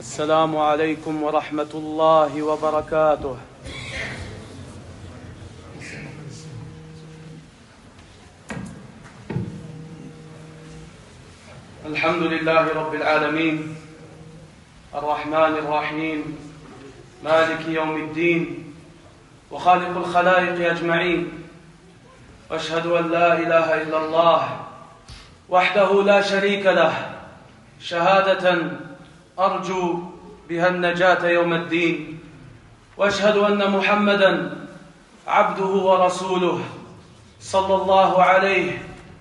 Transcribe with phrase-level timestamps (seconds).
[0.00, 3.36] السلام عليكم ورحمة الله وبركاته.
[11.86, 13.76] الحمد لله رب العالمين.
[14.94, 16.36] الرحمن الرحيم.
[17.24, 18.74] مالك يوم الدين.
[19.50, 21.48] وخالق الخلائق أجمعين.
[22.50, 24.60] وأشهد أن لا إله إلا الله
[25.48, 27.17] وحده لا شريك له.
[27.80, 28.70] شهادة
[29.38, 30.02] أرجو
[30.48, 32.18] بها النجاة يوم الدين
[32.96, 34.56] وأشهد أن محمدا
[35.26, 36.64] عبده ورسوله
[37.40, 38.78] صلى الله عليه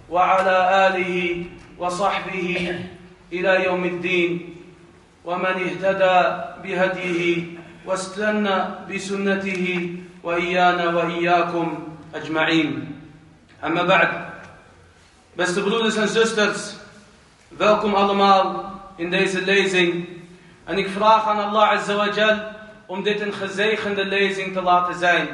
[0.09, 1.45] وعلى آله
[1.79, 2.79] وصحبه
[3.33, 4.55] إلى يوم الدين
[5.25, 6.17] ومن اهتدى
[6.63, 7.43] بهديه
[7.85, 8.57] واستنى
[8.89, 11.83] بسنته وإيانا وإياكم
[12.15, 12.91] أجمعين.
[13.63, 14.27] أما بعد
[15.37, 16.76] Beste broeders en zusters,
[17.47, 20.07] welkom allemaal in deze lezing.
[20.63, 22.39] En ik vraag aan Allah Azawajal
[22.85, 25.27] om dit een gezegende lezing te laten zijn.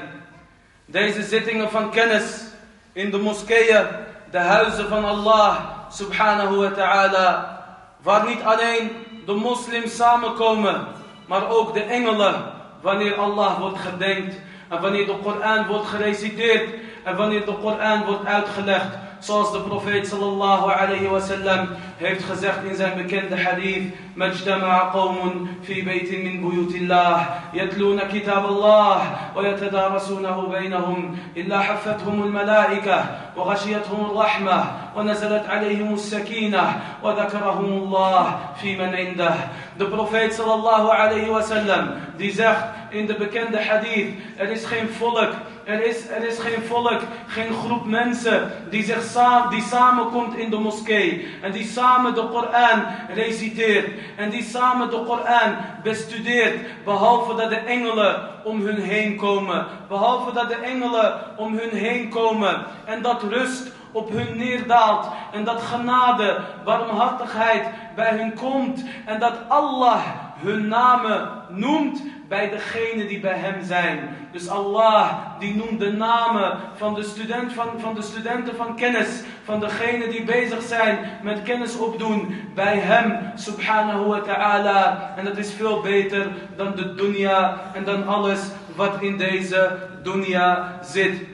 [0.85, 2.43] Deze zittingen van kennis
[2.91, 3.85] in de moskeeën,
[4.31, 5.57] de huizen van Allah
[5.89, 7.59] subhanahu wa ta'ala,
[8.01, 8.91] waar niet alleen
[9.25, 10.87] de moslims samenkomen,
[11.27, 12.43] maar ook de engelen,
[12.81, 14.35] wanneer Allah wordt gedenkt
[14.69, 16.69] en wanneer de Koran wordt gereciteerd
[17.03, 18.97] en wanneer de Koran wordt uitgelegd.
[19.22, 23.94] Zoals de profeet sallallahu alayhi wa sallam heeft gezegd in zijn bekende hadith.
[24.18, 33.04] مجتمع قوم في بيت من بيوت الله يتلون كتاب الله ويتدارسونه بينهم إلا حفتهم الملائكة
[33.36, 34.64] وغشيتهم الرحمة
[34.96, 39.34] ونزلت عليهم السكينة وذكرهم الله في من عنده
[39.78, 44.88] De profeet sallallahu alayhi wa sallam die zegt in de bekende hadith er is geen
[44.88, 45.30] volk
[45.68, 50.50] Er is, er is geen volk, geen groep mensen die, zich sa die samenkomt in
[50.50, 51.28] de moskee.
[51.42, 53.88] En die samen de Koran reciteert.
[54.16, 56.84] En die samen de Koran bestudeert.
[56.84, 59.66] Behalve dat de engelen om hun heen komen.
[59.88, 62.64] Behalve dat de engelen om hun heen komen.
[62.84, 65.07] En dat rust op hun neerdaalt.
[65.31, 68.83] En dat genade, barmhartigheid bij hun komt.
[69.05, 70.01] En dat Allah
[70.37, 74.15] hun namen noemt bij degenen die bij hem zijn.
[74.31, 79.21] Dus Allah die noemt de namen van de, student, van, van de studenten van kennis.
[79.43, 83.31] Van degenen die bezig zijn met kennis opdoen bij hem.
[83.35, 85.13] Subhanahu wa ta'ala.
[85.17, 88.41] En dat is veel beter dan de dunya en dan alles
[88.75, 91.32] wat in deze dunya zit.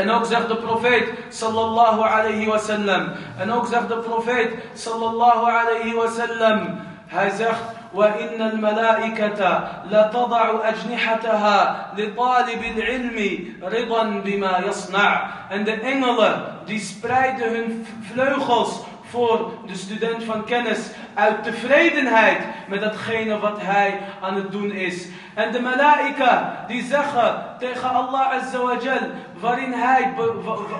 [0.00, 3.12] En ook zegt de profeet sallallahu alayhi wa sallam.
[3.38, 6.80] En ook zegt de profeet sallallahu alayhi wa sallam.
[7.06, 7.78] Hij zegt.
[7.94, 11.58] وإن الملائكة لتضع أجنحتها
[11.96, 13.18] لطالب العلم
[13.62, 15.30] رضا بما يصنع.
[15.50, 22.38] En de engelen die spreiden hun vleugels voor de student van kennis uit tevredenheid
[22.68, 25.08] met datgene wat hij aan het doen is.
[25.34, 29.10] En de malaika die zeggen tegen Allah Azawajal
[29.40, 30.12] waarin hij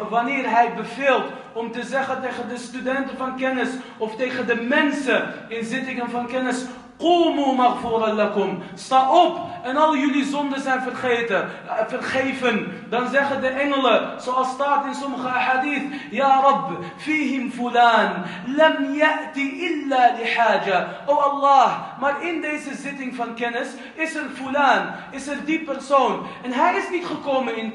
[0.09, 5.35] wanneer hij beveelt om te zeggen tegen de studenten van kennis of tegen de mensen
[5.49, 6.65] in zittingen van kennis
[7.01, 8.63] Qumu maghfuran lakum.
[8.75, 11.49] Sta op en al jullie zonden zijn vergeten,
[11.89, 12.85] vergeven.
[12.89, 15.83] Dan zeggen de engelen, zoals staat in sommige hadith.
[16.11, 18.25] Ja Rab, fihim fulan,
[18.57, 20.89] lam ya'ti illa lihaja.
[21.07, 26.27] O Allah, maar in deze zitting van kennis is er fulan, is er die persoon.
[26.43, 27.73] En hij is niet gekomen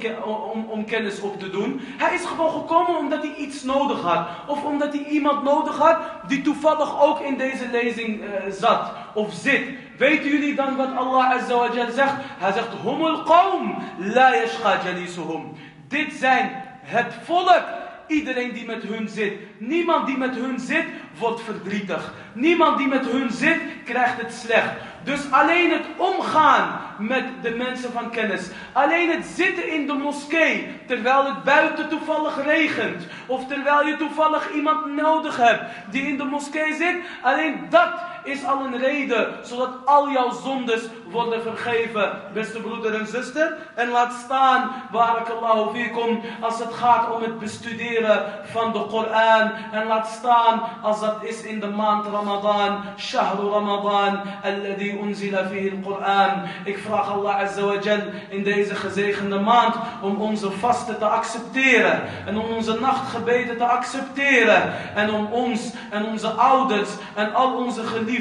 [0.54, 1.82] om, om kennis op te doen.
[1.98, 4.28] Hij is gewoon gekomen omdat hij iets nodig had.
[4.48, 5.98] Of omdat hij iemand nodig had
[6.28, 9.62] die toevallig ook in deze lezing uh, zat of zit.
[9.98, 12.14] Weten jullie dan wat Allah Azza wa zegt?
[12.38, 15.52] Hij zegt, humul qawm la yashqa jalisuhum.
[15.88, 17.64] Dit zijn het volk.
[18.08, 19.34] Iedereen die met hun zit.
[19.58, 20.86] Niemand die met hun zit,
[21.18, 22.14] wordt verdrietig.
[22.34, 24.72] Niemand die met hun zit, krijgt het slecht.
[25.04, 28.50] Dus alleen het omgaan met de mensen van kennis.
[28.72, 30.68] Alleen het zitten in de moskee.
[30.88, 33.08] Terwijl het buiten toevallig regent.
[33.26, 36.96] Of terwijl je toevallig iemand nodig hebt die in de moskee zit.
[37.22, 37.90] Alleen dat
[38.26, 39.28] is al een reden.
[39.42, 40.82] Zodat al jouw zondes
[41.12, 42.12] worden vergeven.
[42.34, 43.58] Beste broeder en zuster.
[43.76, 46.22] En laat staan, barakallahu fikum.
[46.42, 49.52] Als het gaat om het bestuderen van de Koran.
[49.72, 52.82] En laat staan als dat is in de maand Ramadan.
[52.98, 54.22] Shahru Ramadan.
[54.44, 56.32] Alladhi unzila fihi al-Quran.
[56.64, 62.02] Ik vraag Allah Azza wa Jal in deze gezegende maand om onze vasten te accepteren.
[62.26, 64.74] En om onze nachtgebeden te accepteren.
[64.96, 68.14] En om ons en onze ouders en al onze geliefden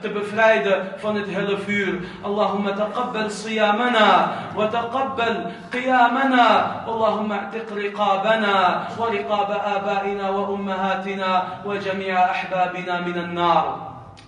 [0.00, 2.00] te bevrijden van het helle vuur.
[2.22, 6.84] Allahumma taqabbal siyamana wa taqabbal qiyamana.
[6.86, 13.64] Allahumma a'tiq riqabana wa riqab abaina wa ummahatina wa jami'a ahbabina min an-nar.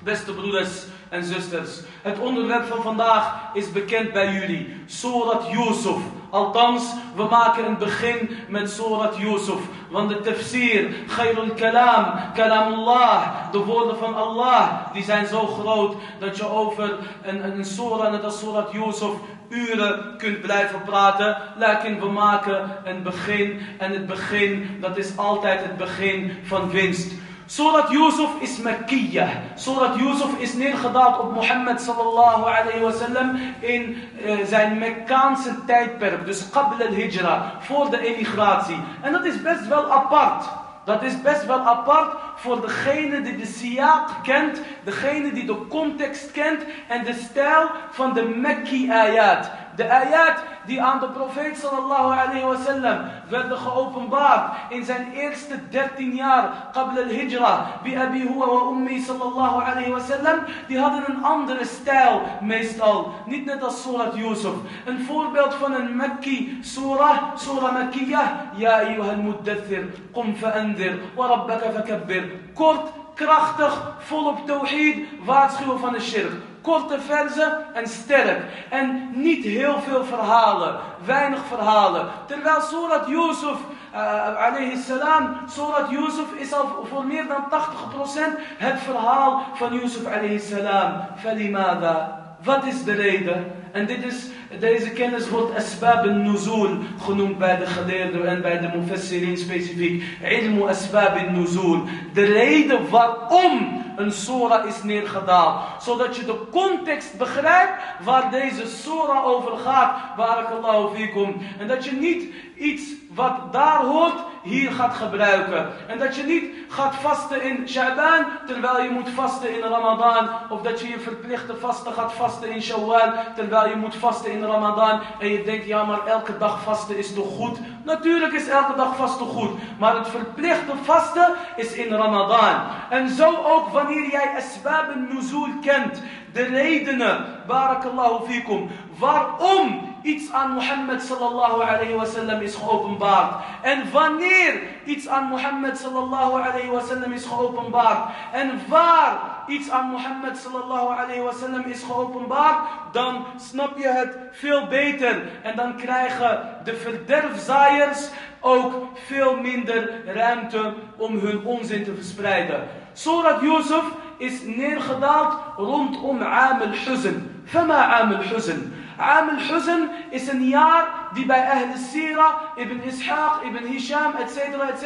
[0.02, 4.82] Beste broeders en zusters, het onderwerp van vandaag is bekend bij jullie.
[4.86, 6.02] Surat Yusuf.
[6.34, 9.60] Althans, we maken een begin met Surat Yusuf.
[9.90, 16.36] Want de tafsir, Khairul Kalam, Kalamullah, de woorden van Allah, die zijn zo groot dat
[16.36, 19.12] je over een, een surah, net als Surat Yusuf,
[19.48, 21.36] uren kunt blijven praten.
[21.56, 23.60] Lakin we maken een begin.
[23.78, 27.12] En het begin, dat is altijd het begin van winst.
[27.46, 29.28] Surat Yusuf is Makkiyah.
[29.54, 36.26] Surat Yusuf is neergedaald op Mohammed sallallahu alayhi wa sallam in uh, zijn Mekkaanse tijdperk.
[36.26, 38.76] Dus qabl al-hijra, voor de emigratie.
[39.02, 40.44] En dat is best wel apart.
[40.84, 46.32] Dat is best wel apart voor degene die de siyaaq kent, degene die de context
[46.32, 49.50] kent en de stijl van de Mekki ayat.
[49.76, 52.98] De ayat die aan de profeet sallallahu alayhi wa sallam
[53.28, 59.62] werden geopenbaard in zijn eerste 13 jaar qabla al-hijra bi abi huwa wa ummi sallallahu
[59.62, 63.14] alayhi wa sallam die hadden een andere stijl meestal.
[63.26, 64.54] Niet net als surat Yusuf.
[64.84, 68.28] Een voorbeeld van een Mekki surah surah Makkiyah.
[68.56, 76.00] Ya ayyuhal muddathir qum fa'andir wa rabbaka fakabbir kort krachtig volop tawhid waarschuwen van de
[76.00, 78.40] shirk korte verzen en sterk.
[78.70, 82.06] En niet heel veel verhalen, weinig verhalen.
[82.26, 83.58] Terwijl Surat Yusuf,
[83.94, 90.06] uh, alayhi salam, Surat Yusuf is al voor meer dan 80% het verhaal van Yusuf
[90.06, 90.92] alayhi salam.
[91.16, 92.22] Falimada.
[92.42, 93.52] Wat is de reden?
[93.72, 94.26] En dit is,
[94.60, 100.04] deze kennis wordt asbab al-nuzul genoemd bij de geleerden en bij de mufassirin specifiek.
[100.22, 101.82] Ilmu asbab al-nuzul.
[102.12, 105.82] De reden waarom een surah is neergedaald.
[105.82, 107.72] Zodat je de context begrijpt
[108.04, 110.16] waar deze surah over gaat.
[110.16, 111.36] Barakallahu fikum.
[111.58, 112.82] En dat je niet iets
[113.14, 115.66] wat daar hoort hier gaat gebruiken.
[115.86, 120.28] En dat je niet gaat vasten in Sha'ban terwijl je moet vasten in Ramadan.
[120.48, 124.44] Of dat je je verplichte vasten gaat vasten in Shawwal terwijl je moet vasten in
[124.44, 125.00] Ramadan.
[125.18, 127.58] En je denkt ja maar elke dag vasten is toch goed.
[127.84, 129.50] Natuurlijk is elke dag vasten goed.
[129.78, 132.60] Maar het verplichte vasten is in Ramadan.
[132.90, 136.02] En zo ook wanneer jij asbab nuzul kent.
[136.32, 138.70] De redenen, barakallahu fikum.
[138.98, 143.44] Waarom iets aan Mohammed sallallahu alayhi wa sallam is geopenbaard.
[143.62, 148.12] En wanneer iets aan Mohammed sallallahu alayhi wa sallam is geopenbaard.
[148.32, 149.16] En waar
[149.46, 152.58] iets aan Mohammed sallallahu alayhi wa sallam is geopenbaard.
[152.92, 155.22] Dan snap je het veel beter.
[155.42, 158.08] En dan krijgen de verderfzaaiers
[158.40, 158.72] ook
[159.06, 162.68] veel minder ruimte om hun onzin te verspreiden.
[162.92, 163.84] Surat Yusuf
[164.16, 167.42] is neergedaald rondom Am al-Huzn.
[167.44, 168.83] Fama Am al-Huzn.
[168.96, 174.36] Am al-Huzn is een jaar die bij Ahl Sira, Ibn Ishaq, Ibn Hisham, etc.
[174.36, 174.84] etc.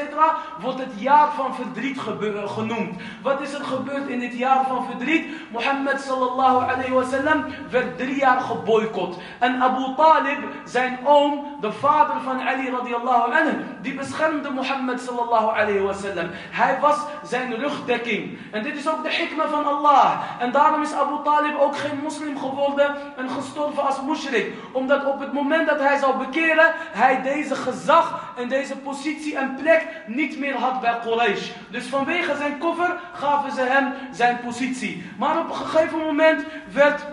[0.61, 1.99] wordt het jaar van verdriet
[2.47, 3.01] genoemd.
[3.23, 5.27] Wat is er gebeurd in dit jaar van verdriet?
[5.51, 9.17] Mohammed sallallahu alayhi wa sallam werd drie jaar geboycott.
[9.39, 15.49] En Abu Talib, zijn oom, de vader van Ali radiallahu anhu, die beschermde Mohammed sallallahu
[15.49, 16.29] alayhi wa sallam.
[16.51, 18.39] Hij was zijn rugdekking.
[18.51, 20.21] En dit is ook de hikma van Allah.
[20.39, 24.53] En daarom is Abu Talib ook geen moslim geworden en gestorven als mushrik.
[24.73, 29.55] Omdat op het moment dat hij zou bekeren, hij deze gezag en deze positie en
[29.55, 31.51] plek niet meer had bij Quraysh.
[31.71, 35.11] Dus vanwege zijn koffer gaven ze hem zijn positie.
[35.19, 37.07] Maar op een gegeven moment werd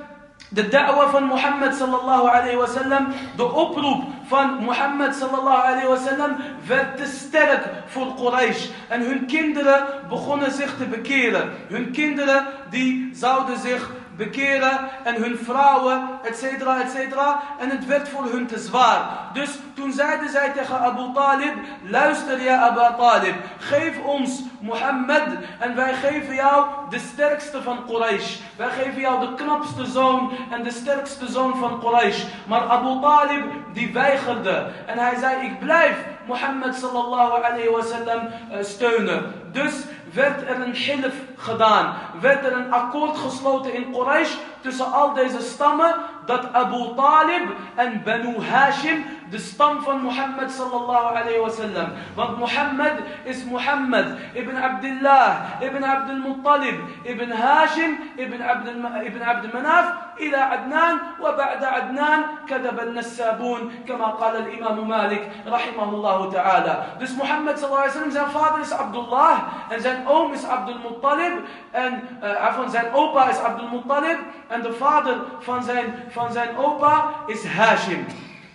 [0.49, 5.97] de da'wa van Mohammed sallallahu alayhi wa sallam, de oproep van Mohammed sallallahu alayhi wa
[5.97, 6.35] sallam
[6.67, 8.67] werd te sterk voor Quraysh.
[8.87, 11.51] En hun kinderen begonnen zich te bekeren.
[11.67, 17.41] Hun kinderen die zouden zich bekeren en hun vrouwen, et cetera, et cetera.
[17.59, 19.01] En het werd voor hun te zwaar.
[19.33, 21.53] Dus toen zeiden zij tegen Abu Talib,
[21.83, 25.23] luister ja Abu Talib, geef ons Mohammed
[25.59, 28.37] en wij geven jou de sterkste van Quraysh.
[28.55, 32.23] Wij geven jou de knapste zoon en de sterkste zoon van Quraysh.
[32.47, 33.43] Maar Abu Talib
[33.73, 35.95] die weigerde en hij zei, ik blijf
[36.25, 39.33] Mohammed sallallahu alayhi wa sallam eh, steunen.
[39.51, 39.73] Dus
[40.13, 41.93] werd er een hilf gedaan.
[42.21, 45.95] Werd er een akkoord gesloten in Quraysh tussen al deze stammen.
[46.25, 51.87] Dat Abu Talib en Banu Hashim de stam van Mohammed sallallahu alayhi wa sallam.
[52.15, 58.67] Want Mohammed is Mohammed ibn Abdullah, ibn Abdul Muttalib, ibn Hashim, ibn Abd,
[59.05, 59.85] ibn Abd Manaf,
[60.19, 66.83] إلى عدنان وبعد عدنان كذب النسابون كما قال الإمام مالك رحمه الله تعالى.
[66.99, 69.37] Dus Mohammed sallallahu alayhi wa sallam, zijn vader is Abdullah
[69.69, 71.24] en zijn oom is Abdul Muttalib
[71.71, 74.17] en uh, van zijn opa is Abdul Muttalib
[74.47, 78.05] en de vader van zijn, van zijn opa is Hashim.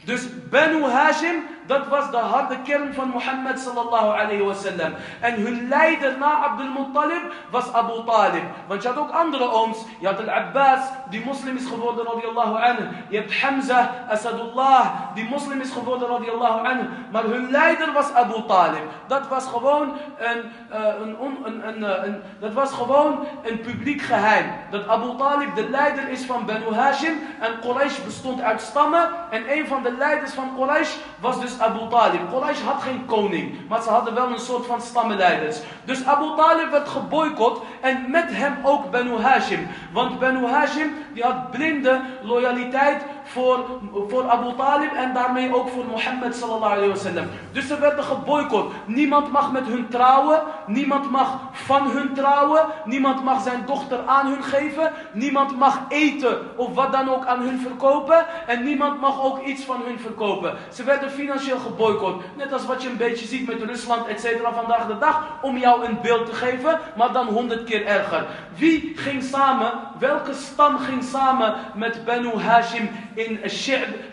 [0.04, 4.94] Dus Banu Hashim dat was de harde kern van Mohammed sallallahu alayhi wasallam.
[5.20, 8.42] En hun leider na Abdul Muttalib was Abu Talib.
[8.66, 9.78] Want je had ook andere ooms.
[10.00, 12.88] Je had Al-Abbas, die moslim is geworden radiallahu anhu.
[13.08, 16.88] Je hebt Hamza, Asadullah, die moslim is geworden radiallahu anhu.
[17.12, 18.82] Maar hun leider was Abu Talib.
[19.06, 24.52] Dat was gewoon een, uh, een, een, een, een dat was gewoon een publiek geheim.
[24.70, 27.18] Dat Abu Talib de leider is van Banu Hashim.
[27.40, 29.08] En Quraysh bestond uit stammen.
[29.30, 32.20] En een van de leiders van Quraysh was dus Abu Talib.
[32.30, 33.68] Quraysh had geen koning.
[33.68, 35.60] Maar ze hadden wel een soort van stammenleiders.
[35.84, 37.62] Dus Abu Talib werd geboycott.
[37.80, 39.68] En met hem ook Banu Hashim.
[39.92, 43.64] Want Banu Hashim die had blinde loyaliteit voor,
[44.08, 47.26] voor Abu Talib en daarmee ook voor Mohammed sallallahu alayhi wasallam.
[47.52, 48.72] Dus ze werden geboycott.
[48.86, 54.26] Niemand mag met hun trouwen, niemand mag van hun trouwen, niemand mag zijn dochter aan
[54.26, 59.22] hun geven, niemand mag eten of wat dan ook aan hun verkopen en niemand mag
[59.22, 60.54] ook iets van hun verkopen.
[60.72, 62.22] Ze werden financieel geboycott.
[62.36, 65.56] Net als wat je een beetje ziet met Rusland, et cetera, vandaag de dag, om
[65.56, 68.26] jou een beeld te geven, maar dan honderd keer erger.
[68.56, 72.90] Wie ging samen, welke stam ging samen met Banu Hashim
[73.26, 73.40] in,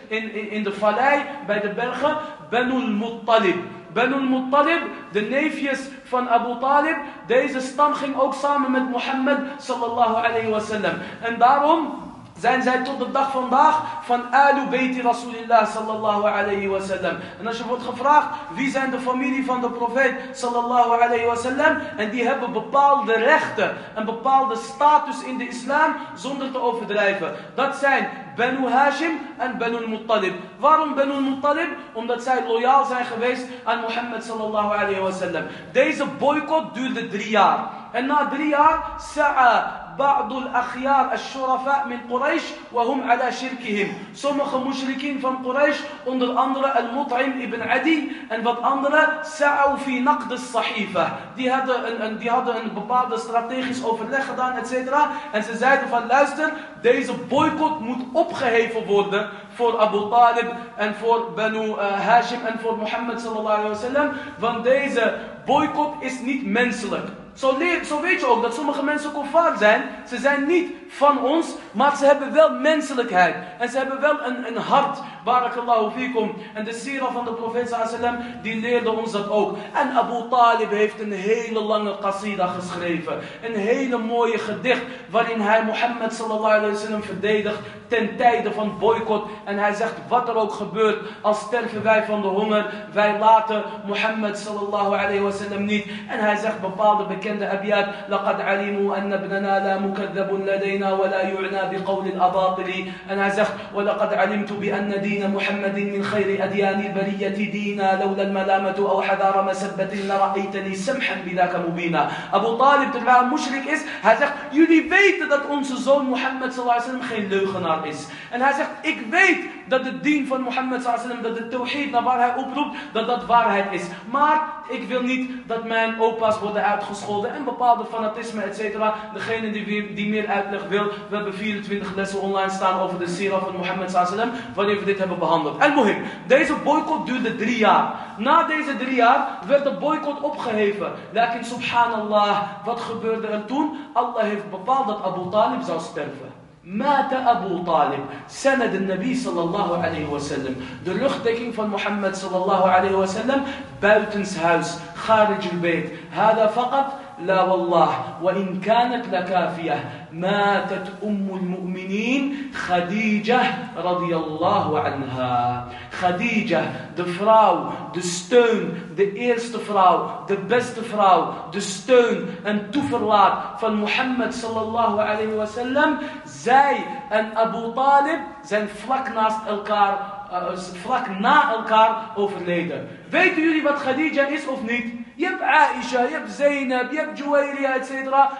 [0.08, 2.16] in, in, in de vallei bij de bergen,
[2.50, 3.56] Banu al-Muttalib.
[3.92, 4.80] Banu al-Muttalib,
[5.12, 6.96] de neefjes van Abu Talib,
[7.26, 10.94] deze stam ging ook samen met Mohammed sallallahu alayhi wasallam.
[11.20, 12.07] En daarom
[12.38, 17.16] zijn zij tot de dag vandaag van Alu Bayti Rasulillah sallallahu alayhi wa sallam.
[17.40, 21.34] En als je wordt gevraagd wie zijn de familie van de profeet sallallahu alayhi wa
[21.34, 21.78] sallam.
[21.96, 27.34] En die hebben bepaalde rechten en bepaalde status in de islam zonder te overdrijven.
[27.54, 30.34] Dat zijn Banu Hashim en Banu Muttalib.
[30.58, 31.68] Waarom Banu Muttalib?
[31.92, 35.42] Omdat zij loyaal zijn geweest aan Mohammed sallallahu alayhi wa sallam.
[35.72, 37.58] Deze boycott duurde drie jaar.
[37.92, 43.93] En na drie jaar, sa'a بعض الأخيار الشرفاء من قريش وهم على شركهم.
[44.13, 50.31] Sommige mushrikin van Quraysh, onder andere Al-Mut'im ibn Adi en wat andere, sa'u fi naqd
[50.31, 51.11] as-sahifa.
[51.35, 55.09] Die hadden een, een, die hadden een bepaalde strategisch overleg gedaan, et cetera.
[55.31, 61.31] En ze zeiden van luister, deze boycott moet opgeheven worden voor Abu Talib en voor
[61.35, 64.11] Banu uh, Hashim en voor Mohammed sallallahu alayhi wa sallam.
[64.39, 65.13] Want deze
[65.45, 67.07] boycott is niet menselijk.
[67.38, 69.82] Zo, leer, zo weet je ook dat sommige mensen kofar zijn.
[70.08, 73.34] Ze zijn niet van ons, maar ze hebben wel menselijkheid.
[73.58, 76.34] En ze hebben wel een, een hart, barakallahu fikum.
[76.54, 79.56] En de sira van de profeet sallam, die leerde ons dat ook.
[79.74, 83.18] En Abu Talib heeft een hele lange qasida geschreven.
[83.42, 89.28] Een hele mooie gedicht, waarin hij Mohammed sallallahu alaihi wasallam verdedigt ten tijde van boycott.
[89.44, 93.62] En hij zegt, wat er ook gebeurt, als sterven wij van de honger, wij laten
[93.86, 95.86] Mohammed sallallahu alaihi wasallam niet.
[96.08, 100.44] En hij zegt bepaalde bekende abiyat, laqad alimu anna ibnana la mukaddabun.
[100.78, 102.92] ديننا ولا يعنى بقول الأباطل.
[103.10, 108.04] أنازخ ولقد علمت بأن دين محمد من خير أديان البرية دينا.
[108.04, 112.10] لولا الملامة أو حذار مسبة لرأيتني سمحا بذاك مبينا.
[112.32, 116.84] أبو طالب تبع مشرك إس هازخ يلي بيت دات أنس زون محمد صلى الله عليه
[116.84, 118.08] وسلم خير لو خنار إس.
[118.34, 122.34] أنازخ إك بيت dat het dien van Mohammed wasallam, dat de tawhid naar waar hij
[122.44, 123.86] oproept, dat dat waarheid is.
[124.10, 128.94] Maar ik wil niet dat mijn opa's worden uitgescholden en bepaalde fanatisme, et cetera.
[129.14, 133.38] Degene die, die meer uitleg wil, we hebben 24 lessen online staan over de sira
[133.38, 135.58] van Mohammed wasallam, wanneer we dit hebben behandeld.
[135.58, 137.94] En mohim, deze boycott duurde drie jaar.
[138.16, 140.92] Na deze drie jaar werd de boycott opgeheven.
[141.12, 143.78] Lakin subhanallah, wat gebeurde er toen?
[143.92, 146.37] Allah heeft bepaald dat Abu Talib zou sterven.
[146.68, 148.04] مات أبو طالب.
[148.28, 150.54] سند النبي صلى الله عليه وسلم.
[150.84, 153.40] de rugdekking van Mohammed صلى الله عليه وسلم
[153.82, 155.92] buitenshuis خارج البيت.
[156.12, 158.22] هذا فقط لا والله.
[158.22, 159.97] وإن كانت لكافية.
[160.11, 163.41] ماتت أم المؤمنين خديجة
[163.77, 165.67] رضي الله عنها
[165.99, 166.61] Khadija,
[166.95, 173.75] de vrouw, de steun, de eerste vrouw, de beste vrouw, de steun en toeverlaat van
[173.75, 175.97] Mohammed sallallahu alayhi wa sallam.
[176.25, 179.97] Zij en Abu Talib zijn vlak naast elkaar,
[180.31, 182.87] uh, vlak na elkaar overleden.
[183.09, 184.93] Weten jullie wat Khadija is of niet?
[185.26, 187.90] Hebt Aisha, je hebt Zainab, je hebt Juwayriya, etc.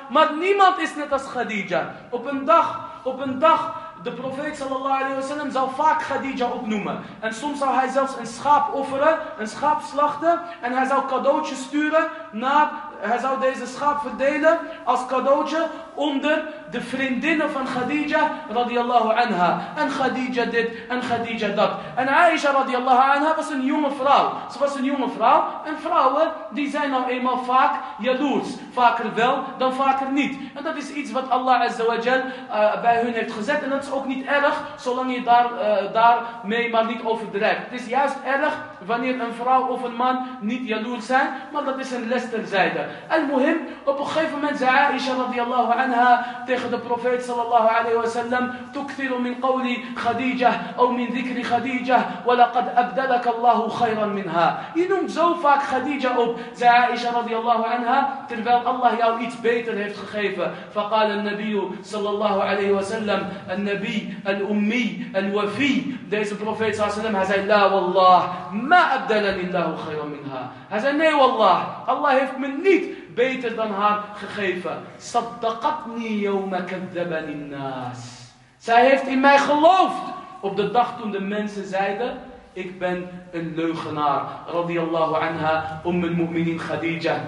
[0.09, 1.95] Maar niemand is net als Khadija.
[2.11, 7.01] Op een dag, op een dag de profeet sallallahu zou vaak Khadija opnoemen.
[7.21, 10.41] En soms zou hij zelfs een schaap offeren, een schaap slachten.
[10.61, 15.67] En hij zou cadeautjes sturen naar, hij zou deze schaap verdelen als cadeautje
[15.99, 19.61] onder de vriendinnen van Khadija radiallahu anha.
[19.77, 21.71] En Khadija dit en Khadija dat.
[21.95, 24.33] En Aisha radiallahu anha was een jonge vrouw.
[24.53, 25.45] Ze was een jonge vrouw.
[25.65, 28.49] En vrouwen die zijn nou eenmaal vaak jaloers.
[28.73, 30.39] Vaker wel dan vaker niet.
[30.55, 33.63] En dat is iets wat Allah azza wa jal uh, bij hun heeft gezet.
[33.63, 37.61] En dat is ook niet erg zolang je daar, uh, daarmee maar niet overdrijft.
[37.71, 41.29] Het is juist erg wanneer een vrouw of een man niet jaloers zijn.
[41.53, 42.87] Maar dat is een les terzijde.
[43.09, 47.97] Al-Muhim, op een gegeven moment zei Aisha radiallahu anha عنها تخذ البروفيت صلى الله عليه
[47.97, 54.61] وسلم تكثر من قول خديجة أو من ذكر خديجة ولقد أبدلك الله خيرا منها.
[54.77, 60.51] إنهم زوفاك خديجة أب زعائشة رضي الله عنها تربيل الله يا ويت بيت خيفة.
[60.75, 67.17] فقال النبي صلى الله عليه وسلم النبي الأمي الوفي ديس البروفيت صلى الله عليه وسلم
[67.17, 70.51] هذا لا والله ما أبدلني الله خيرا منها.
[70.71, 71.57] هذا ني والله.
[71.89, 74.77] الله يفك من نيت beter dan haar gegeven.
[74.97, 78.31] Saddaqatni yawma kaddabani nas.
[78.59, 80.03] Zij heeft in mij geloofd
[80.41, 82.19] op de dag toen de mensen zeiden,
[82.53, 84.23] ik ben een leugenaar.
[84.47, 87.21] Radiallahu anha, om al-mu'minin Khadija.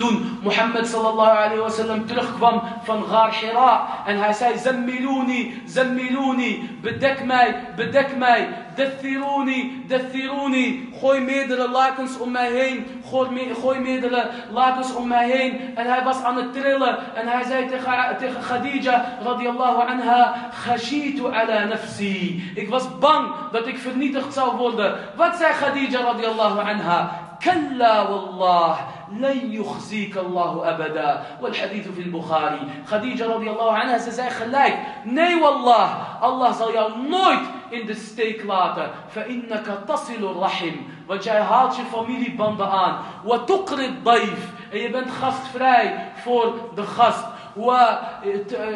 [0.00, 3.86] Toen Mohammed sallallahu alayhi wa sallam terugkwam van Gar Hira.
[4.06, 8.48] En hij zei, Zammiluni, Zammiluni, bedek mij, bedek mij.
[8.76, 10.88] Dathiruni, Dathiruni.
[11.00, 13.02] Gooi meerdere lakens om mij heen.
[13.10, 15.76] Gooi, gooi meerdere lakens om mij heen.
[15.76, 16.98] En hij was aan het trillen.
[17.14, 20.50] En hij zei tegen, tegen Khadija radiallahu anha.
[20.64, 22.52] Khashitu ala nafsi.
[22.54, 24.96] Ik was bang dat ik vernietigd zou worden.
[25.16, 27.28] Wat zei Khadija radiallahu anha?
[27.44, 28.76] كلا والله
[29.12, 31.26] لن يخزيك الله أبدا.
[31.40, 32.60] والحديث في البخاري.
[32.86, 34.86] خديجة رضي الله عنها سزاي خلاك.
[35.06, 35.88] ني والله
[36.24, 37.40] الله صلى نويت
[37.72, 40.76] in the stake later فإنك تصل الرحم.
[41.08, 42.94] وجاي هاتش فاميلي باندا آن
[43.24, 44.50] وتقري الضيف.
[44.72, 47.24] أي بنت خاست فراي فور the خاست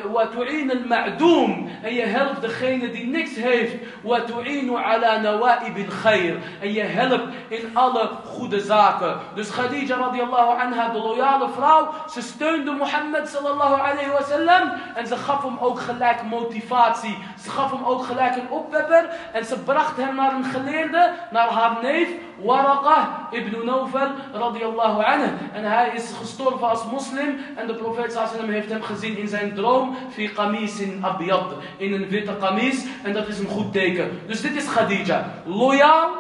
[0.06, 6.82] وتعين المعدوم en je helpt degene die niks heeft وتعين على نوائب الخير en je
[6.82, 13.30] helpt in alle goede zaken dus Khadija radiallahu anha de loyale vrouw ze steunde Mohammed
[13.30, 18.04] sallallahu alayhi wa sallam en ze gaf hem ook gelijk motivatie ze gaf hem ook
[18.04, 22.10] gelijk een opwepper en ze bracht hem naar een geleerde naar haar neef
[22.44, 28.14] Waraqah ibn Nawfal radiallahu anhu en hij is gestorven als moslim en de profeet sallallahu
[28.14, 29.97] alayhi wa sallam heeft hem gezien in zijn droom.
[30.11, 30.31] Fi
[30.79, 31.55] in abiyad.
[31.77, 32.85] In een witte kamis.
[33.03, 34.21] En dat is een goed teken.
[34.27, 35.25] Dus dit is Khadija.
[35.45, 36.11] Loyaal,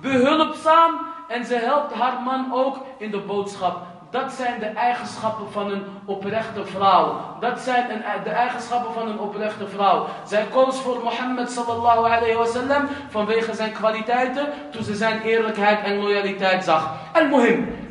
[0.00, 1.00] behulpzaam.
[1.28, 3.86] En ze helpt haar man ook in de boodschap.
[4.10, 7.20] Dat zijn de eigenschappen van een oprechte vrouw.
[7.40, 10.06] Dat zijn de eigenschappen van een oprechte vrouw.
[10.26, 15.84] Zij koos voor Mohammed sallallahu alayhi wa sallam vanwege zijn kwaliteiten toen ze zijn eerlijkheid
[15.84, 16.94] en loyaliteit zag.
[17.12, 17.81] Al-Muhim.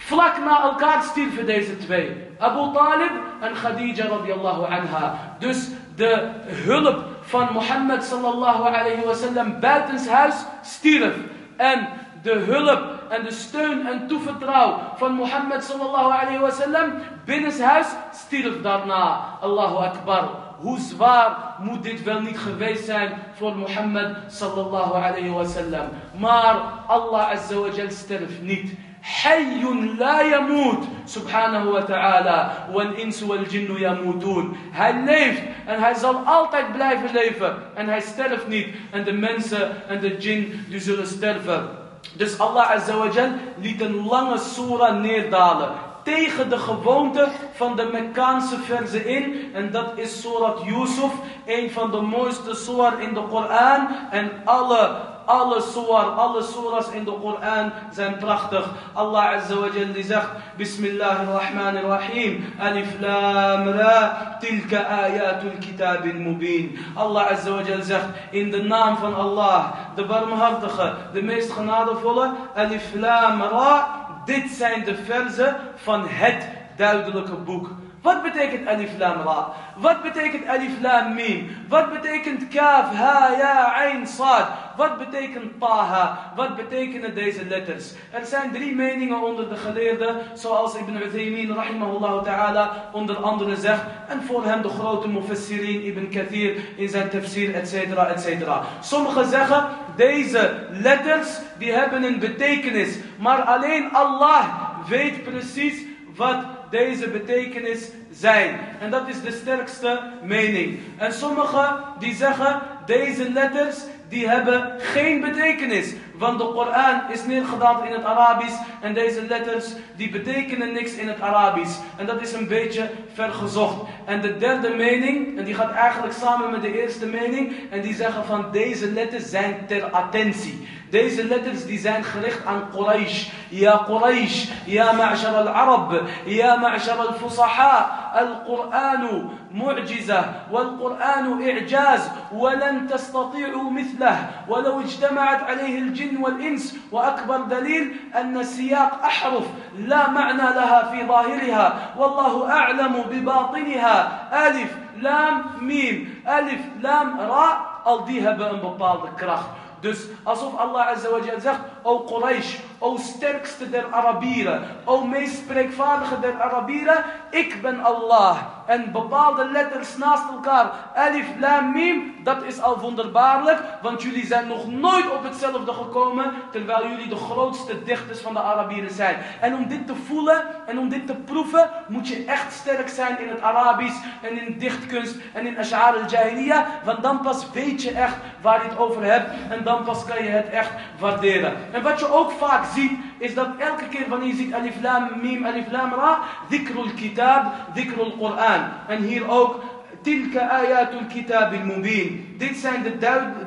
[0.00, 2.16] Vlak na elkaar stierven deze twee.
[2.38, 5.36] Abu Talib en Khadija radiallahu anha.
[5.38, 11.14] Dus de hulp van Mohammed sallallahu alayhi wa sallam buitenshuis stierf.
[11.56, 11.88] En
[12.22, 16.92] de hulp en de steun en toevertrouw van Mohammed sallallahu alayhi wa sallam
[17.24, 19.20] binnenshuis stierf daarna.
[19.40, 20.28] Allahu Akbar.
[20.60, 25.88] Hoe zwaar moet dit wel niet geweest zijn voor Mohammed sallallahu alayhi wa sallam.
[26.18, 28.72] Maar Allah azza wa jal sterft niet.
[29.01, 29.61] حي
[29.99, 37.55] لا يموت سبحانه وتعالى والإنس والجن يموتون hij leeft en hij zal altijd blijven leven
[37.73, 41.69] en hij sterft niet en de mensen en de jinn die zullen sterven
[42.13, 45.69] dus Allah Azza wa Jal liet een lange surah neerdalen
[46.05, 49.51] tegen de gewoonte van de Mekkaanse verzen in.
[49.53, 51.11] En dat is Surat Yusuf,
[51.45, 53.87] een van de mooiste surah in de Koran.
[54.11, 54.95] En alle
[55.30, 58.64] alle surah, alle surahs in de Koran zijn prachtig.
[58.94, 66.78] Allah Azza wa Jalla zegt, Bismillahirrahmanirrahim, Alif Lam Ra, tilka ayatul kitab mubin.
[66.94, 73.42] Allah Azza zegt, in de naam van Allah, de barmhartige, de meest genadevolle, Alif Lam
[73.42, 73.88] Ra,
[74.24, 77.70] dit zijn de verzen van het duidelijke boek.
[78.02, 79.52] Wat betekent alif lam ra?
[79.76, 81.50] Wat betekent alif lam mim?
[81.68, 84.48] Wat betekent kaf, ha, ja, ain, sad?
[84.76, 86.32] Wat betekent taha?
[86.36, 87.92] Wat betekenen deze letters?
[88.10, 93.82] Er zijn drie meningen onder de geleerden, zoals Ibn Uthaymin rahimahullah ta'ala onder andere zegt.
[94.08, 97.74] En voor hem de grote mufassirin Ibn Kathir in zijn tafsir, etc.
[97.74, 98.48] etc.
[98.80, 99.64] Sommigen zeggen,
[99.96, 102.98] deze letters die hebben een betekenis.
[103.16, 104.44] Maar alleen Allah
[104.88, 105.84] weet precies
[106.16, 108.60] wat deze betekenis zijn.
[108.80, 110.78] En dat is de sterkste mening.
[110.96, 113.76] En sommigen die zeggen deze letters
[114.08, 115.94] die hebben geen betekenis.
[116.14, 121.08] Want de Koran is neergedaald in het Arabisch en deze letters die betekenen niks in
[121.08, 121.78] het Arabisch.
[121.96, 123.88] En dat is een beetje vergezocht.
[124.04, 127.94] En de derde mening, en die gaat eigenlijk samen met de eerste mening, en die
[127.94, 130.68] zeggen van deze letters zijn ter attentie.
[130.90, 132.04] There is a letters designed
[132.46, 133.28] عن قريش.
[133.52, 138.10] يا قريش يا معشر العرب يا معشر الفصحاء.
[138.18, 142.10] القرآن معجزة والقرآن إعجاز.
[142.32, 144.30] ولن تستطيعوا مثله.
[144.48, 146.76] ولو اجتمعت عليه الجن والإنس.
[146.92, 149.46] وأكبر دليل أن سياق أحرف
[149.78, 151.94] لا معنى لها في ظاهرها.
[151.96, 154.28] والله أعلم بباطنها.
[154.48, 156.22] ألف لام ميم.
[156.28, 157.70] ألف لام راء.
[157.86, 159.40] ألديها بأن بطال كراخ
[159.80, 161.08] Dus alsof Allah Azza
[161.40, 168.36] zegt, o Quraysh, o sterkste der Arabieren, o meest spreekvaardige der Arabieren, ik ben Allah.
[168.66, 174.46] En bepaalde letters naast elkaar, alif, lam, mim, dat is al wonderbaarlijk, want jullie zijn
[174.46, 179.16] nog nooit op hetzelfde gekomen, terwijl jullie de grootste dichters van de Arabieren zijn.
[179.40, 183.20] En om dit te voelen en om dit te proeven, moet je echt sterk zijn
[183.20, 187.90] in het Arabisch en in dichtkunst en in Ash'ar al-Jahiliyyah, want dan pas weet je
[187.90, 191.56] echt waar je het over hebt en dan pas kan je het echt waarderen.
[191.72, 195.10] En wat je ook vaak ziet, is dat elke keer wanneer je ziet alif lam
[195.22, 198.60] mim, alif lam ra, dhikrul kitab, dhikrul Quran.
[198.88, 199.62] En hier ook
[200.02, 202.34] Tilka ayatul kitab al-mubin.
[202.38, 202.96] Dit zijn de,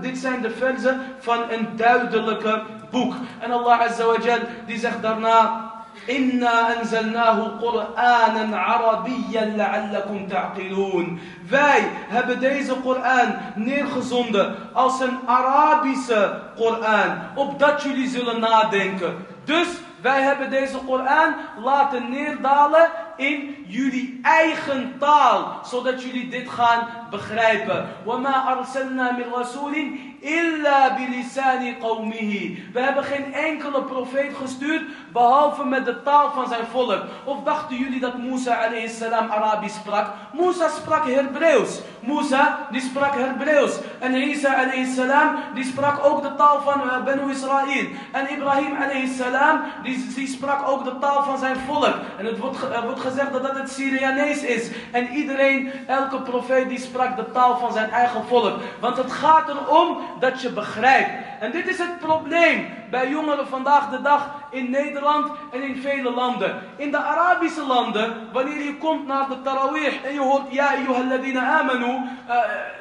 [0.01, 3.13] dit zijn de verzen van een duidelijke boek.
[3.39, 5.71] En Allah Azza wa Jal, die zegt daarna...
[6.06, 11.20] Inna anzalnahu Qur'anan Arabiyyan la'allakum ta'qilun.
[11.48, 19.26] Wij hebben deze Koran neergezonden als een Arabische Koran, opdat jullie zullen nadenken.
[19.44, 19.68] Dus
[20.00, 27.86] wij hebben deze Koran laten neerdalen in jullie eigen taal, zodat jullie dit gaan begrijpen.
[28.04, 29.74] وَمَا أَرْسَلْنَا مِنْ رَسُولٍ
[30.23, 32.63] Illa bilisani qawmihi.
[32.73, 34.81] We hebben geen enkele profeet gestuurd,
[35.11, 37.03] behalve met de taal van zijn volk.
[37.23, 40.13] Of dachten jullie dat Musa alayhi salam Arabisch sprak?
[40.33, 41.81] Musa sprak Hebreeuws.
[42.01, 43.79] Musa, die sprak Hebreeuws.
[43.99, 47.87] En Isa salam, die sprak ook de taal van uh, Benu Israël.
[48.11, 48.75] En Ibrahim
[49.17, 51.95] salam, die, die sprak ook de taal van zijn volk.
[52.17, 54.69] En het wordt, wordt gezegd dat dat het Syrianees is.
[54.91, 58.59] En iedereen, elke profeet die sprak de taal van zijn eigen volk.
[58.79, 61.09] Want het gaat erom dat je begrijpt.
[61.39, 66.11] En dit is het probleem bij jongeren vandaag de dag in Nederland en in vele
[66.11, 66.61] landen.
[66.75, 71.59] In de Arabische landen, wanneer je komt naar de Tarawih en je hoort Ja ayyuhalladina
[71.59, 71.93] amanu,
[72.29, 72.35] uh,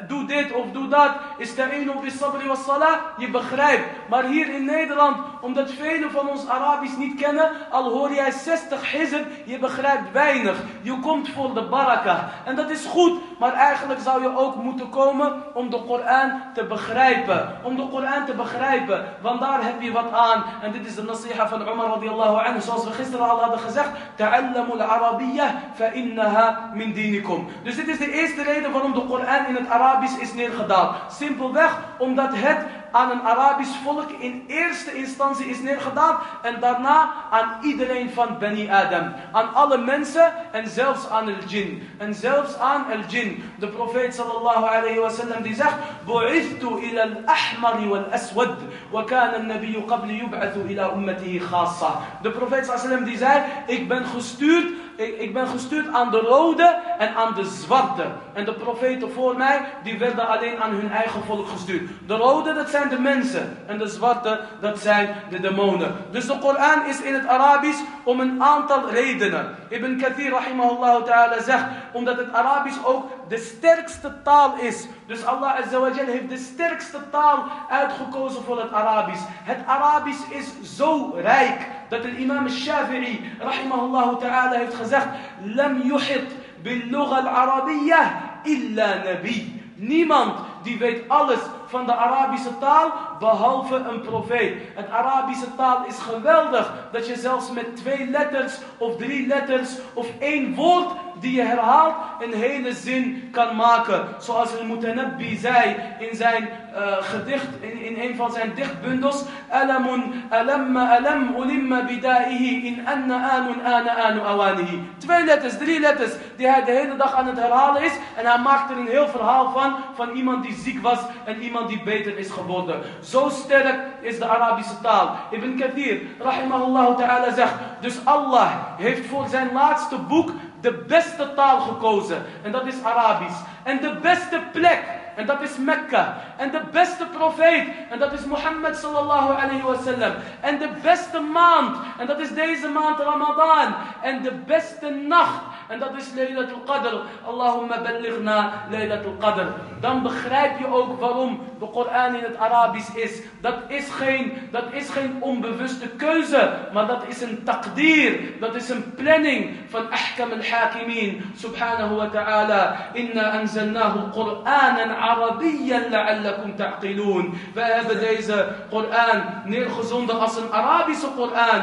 [0.09, 3.85] doe dit of doe dat, ista'inu bis sabri was salah, je begrijpt.
[4.09, 8.93] Maar hier in Nederland, omdat velen van ons Arabisch niet kennen, al hoor jij 60
[8.93, 10.57] hizb, je begrijpt weinig.
[10.83, 12.29] Je komt voor de baraka.
[12.45, 16.65] En dat is goed, maar eigenlijk zou je ook moeten komen om de Koran te
[16.65, 17.59] begrijpen.
[17.63, 20.45] Om de Koran te begrijpen, want daar heb je wat aan.
[20.63, 23.91] En dit is de nasiha van Umar radiallahu anhu, zoals we gisteren al hadden gezegd.
[24.15, 27.49] Ta'allamu al-Arabiyyah fa innaha min dinikum.
[27.63, 30.95] Dus dit is de eerste reden waarom de Koran in het Arabisch is neergedaald.
[31.13, 32.59] Simpelweg omdat het
[32.93, 38.71] aan een Arabisch volk in eerste instantie is neergedaald en daarna aan iedereen van Bani
[38.71, 39.13] Adam.
[39.33, 41.89] Aan alle mensen en zelfs aan el jin.
[41.99, 43.45] En zelfs aan el jin.
[43.59, 48.57] De profeet sallallahu alayhi wa sallam die zegt, Bu'ithtu ila al-ahmar wal-aswad,
[48.91, 52.01] wa kana al-nabiyyu qabli yub'athu ila ummatihi khassa.
[52.23, 56.11] De profeet sallallahu alayhi wa sallam die zei, ik ben gestuurd ik, ben gestuurd aan
[56.11, 58.05] de rode en aan de zwarte.
[58.33, 61.91] En de profeten voor mij, die werden alleen aan hun eigen volk gestuurd.
[62.07, 63.59] De rode, dat zijn de mensen.
[63.67, 65.95] En de zwarte, dat zijn de demonen.
[66.11, 69.55] Dus de Koran is in het Arabisch om een aantal redenen.
[69.69, 74.87] Ibn Kathir rahimahullah ta'ala zegt, omdat het Arabisch ook de sterkste taal is.
[75.07, 79.23] Dus Allah azawajal heeft de sterkste taal uitgekozen voor het Arabisch.
[79.29, 85.07] Het Arabisch is zo rijk dat de imam Shafi'i rahimahullah ta'ala heeft gezegd,
[85.45, 86.29] lam yuhit
[86.63, 88.11] bil al-arabiyyah
[88.43, 89.63] illa nabi.
[89.75, 94.63] Niemand die weet alles van de Arabische taal behalve een profeet.
[94.75, 100.07] Het Arabische taal is geweldig dat je zelfs met twee letters of drie letters of
[100.19, 100.93] één woord
[101.23, 104.05] die je herhaalt een hele zin kan maken.
[104.19, 109.25] Zoals al-Mutanabbi zei in zijn uh, gedicht, in, in een van zijn dichtbundels.
[109.51, 114.89] Alamun alamma alam bidaihi in anna anun ana awanihi.
[114.99, 117.93] Twee letters, drie letters die hij de hele dag aan het herhalen is.
[118.17, 121.69] En hij maakt er een heel verhaal van, van iemand die ziek was en iemand
[121.69, 122.81] die beter is geworden.
[123.03, 125.17] Zo sterk is de Arabische taal.
[125.31, 130.31] Ibn Kathir, rahimahullah ta'ala, zegt, dus Allah heeft voor zijn laatste boek
[130.63, 132.23] de beste taal gekozen.
[132.43, 133.41] En dat is Arabisch.
[133.65, 135.02] En de beste plek.
[135.15, 136.17] En dat is Mekka.
[136.37, 137.69] En de beste profeet.
[137.91, 140.13] En dat is Mohammed sallallahu alayhi wa sallam.
[140.41, 141.77] En de beste maand.
[141.99, 143.75] En dat is deze maand Ramadan.
[144.03, 145.43] En de beste nacht.
[145.69, 146.95] En dat is Laylatul Qadr.
[147.27, 149.47] Allahumma ballighna Laylatul Qadr.
[149.81, 153.23] Dan begrijp je ook waarom de Koran in het Arabisch is.
[153.41, 156.53] Dat is geen, dat is geen onbewuste keuze.
[156.73, 158.41] Maar dat is een taqdir.
[158.41, 161.33] Dat is een planning van Ahkam al-Hakimin.
[161.37, 162.77] Subhanahu wa ta'ala.
[162.93, 167.39] Inna anzalnahu Qur'anan عربيا لعلكم تعقلون.
[167.57, 168.41] فهذا ديزا
[168.73, 171.61] قرآن نرخزون ده أصل عربي سو قرآن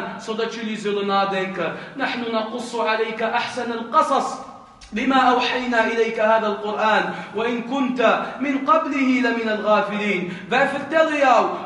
[1.08, 4.28] نادنك نحن نقص عليك أحسن القصص
[4.94, 8.02] بما أوحينا إليك هذا القرآن وإن كنت
[8.40, 10.34] من قبله لمن الغافلين.
[10.52, 11.24] فافتلي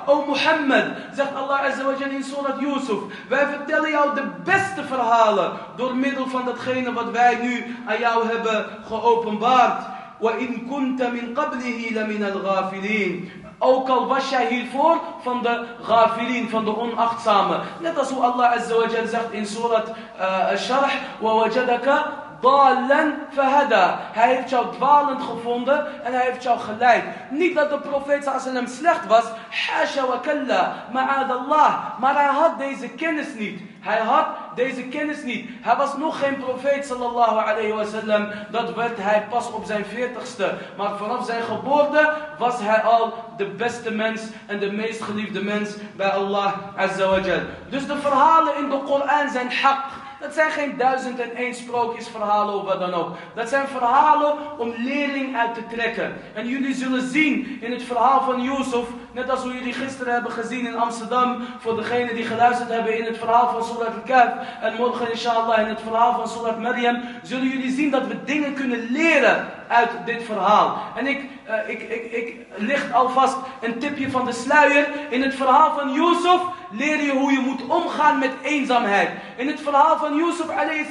[0.07, 2.99] أو محمد زق الله عز وجل في سورة يوسف.
[3.31, 5.57] فافتلي أو the best فرهالة.
[5.77, 7.55] دور ميدل فان دات خينة بات واي نو
[7.89, 8.95] أياو هبة خو
[10.23, 16.65] وإن كنت من قبله لمن الغافلين Ook al was jij hiervoor van de ghafilin, van
[16.65, 17.59] de onachtzame.
[17.79, 19.87] Net als hoe Allah Azza wa zegt in Surat
[20.19, 20.93] uh, Sharh.
[21.21, 21.87] وَوَجَدَكَ
[22.41, 23.99] Dalen fahada.
[24.11, 27.03] Hij heeft jou dwalend gevonden en hij heeft jou geleid.
[27.29, 29.23] Niet dat de profeet sallam slecht was.
[29.49, 30.85] Hasha wa kalla.
[30.91, 31.99] Ma'adallah.
[31.99, 33.61] Maar hij had deze kennis niet.
[33.83, 35.49] Hij had deze kennis niet.
[35.61, 38.27] Hij was nog geen profeet sallallahu alayhi wasallam.
[38.49, 40.53] Dat werd hij pas op zijn veertigste.
[40.77, 45.75] Maar vanaf zijn geboorte was hij al de beste mens en de meest geliefde mens
[45.95, 47.19] bij Allah azza wa
[47.69, 50.02] Dus de verhalen in de Koran zijn haq.
[50.23, 53.15] Dat zijn geen duizend en één sprookjesverhalen of wat dan ook.
[53.35, 56.13] Dat zijn verhalen om leerling uit te trekken.
[56.33, 60.31] En jullie zullen zien in het verhaal van Yusuf, net als hoe jullie gisteren hebben
[60.31, 64.31] gezien in Amsterdam, voor degenen die geluisterd hebben in het verhaal van Surat al-Kahf,
[64.61, 68.53] en morgen inshallah in het verhaal van Surat Maryam, zullen jullie zien dat we dingen
[68.53, 70.77] kunnen leren uit dit verhaal.
[70.95, 74.87] En ik, uh, ik, ik, ik licht alvast een tipje van de sluier.
[75.09, 79.09] In het verhaal van Yusuf leer je hoe je moet omgaan met eenzaamheid.
[79.35, 80.45] In het verhaal van Yusuf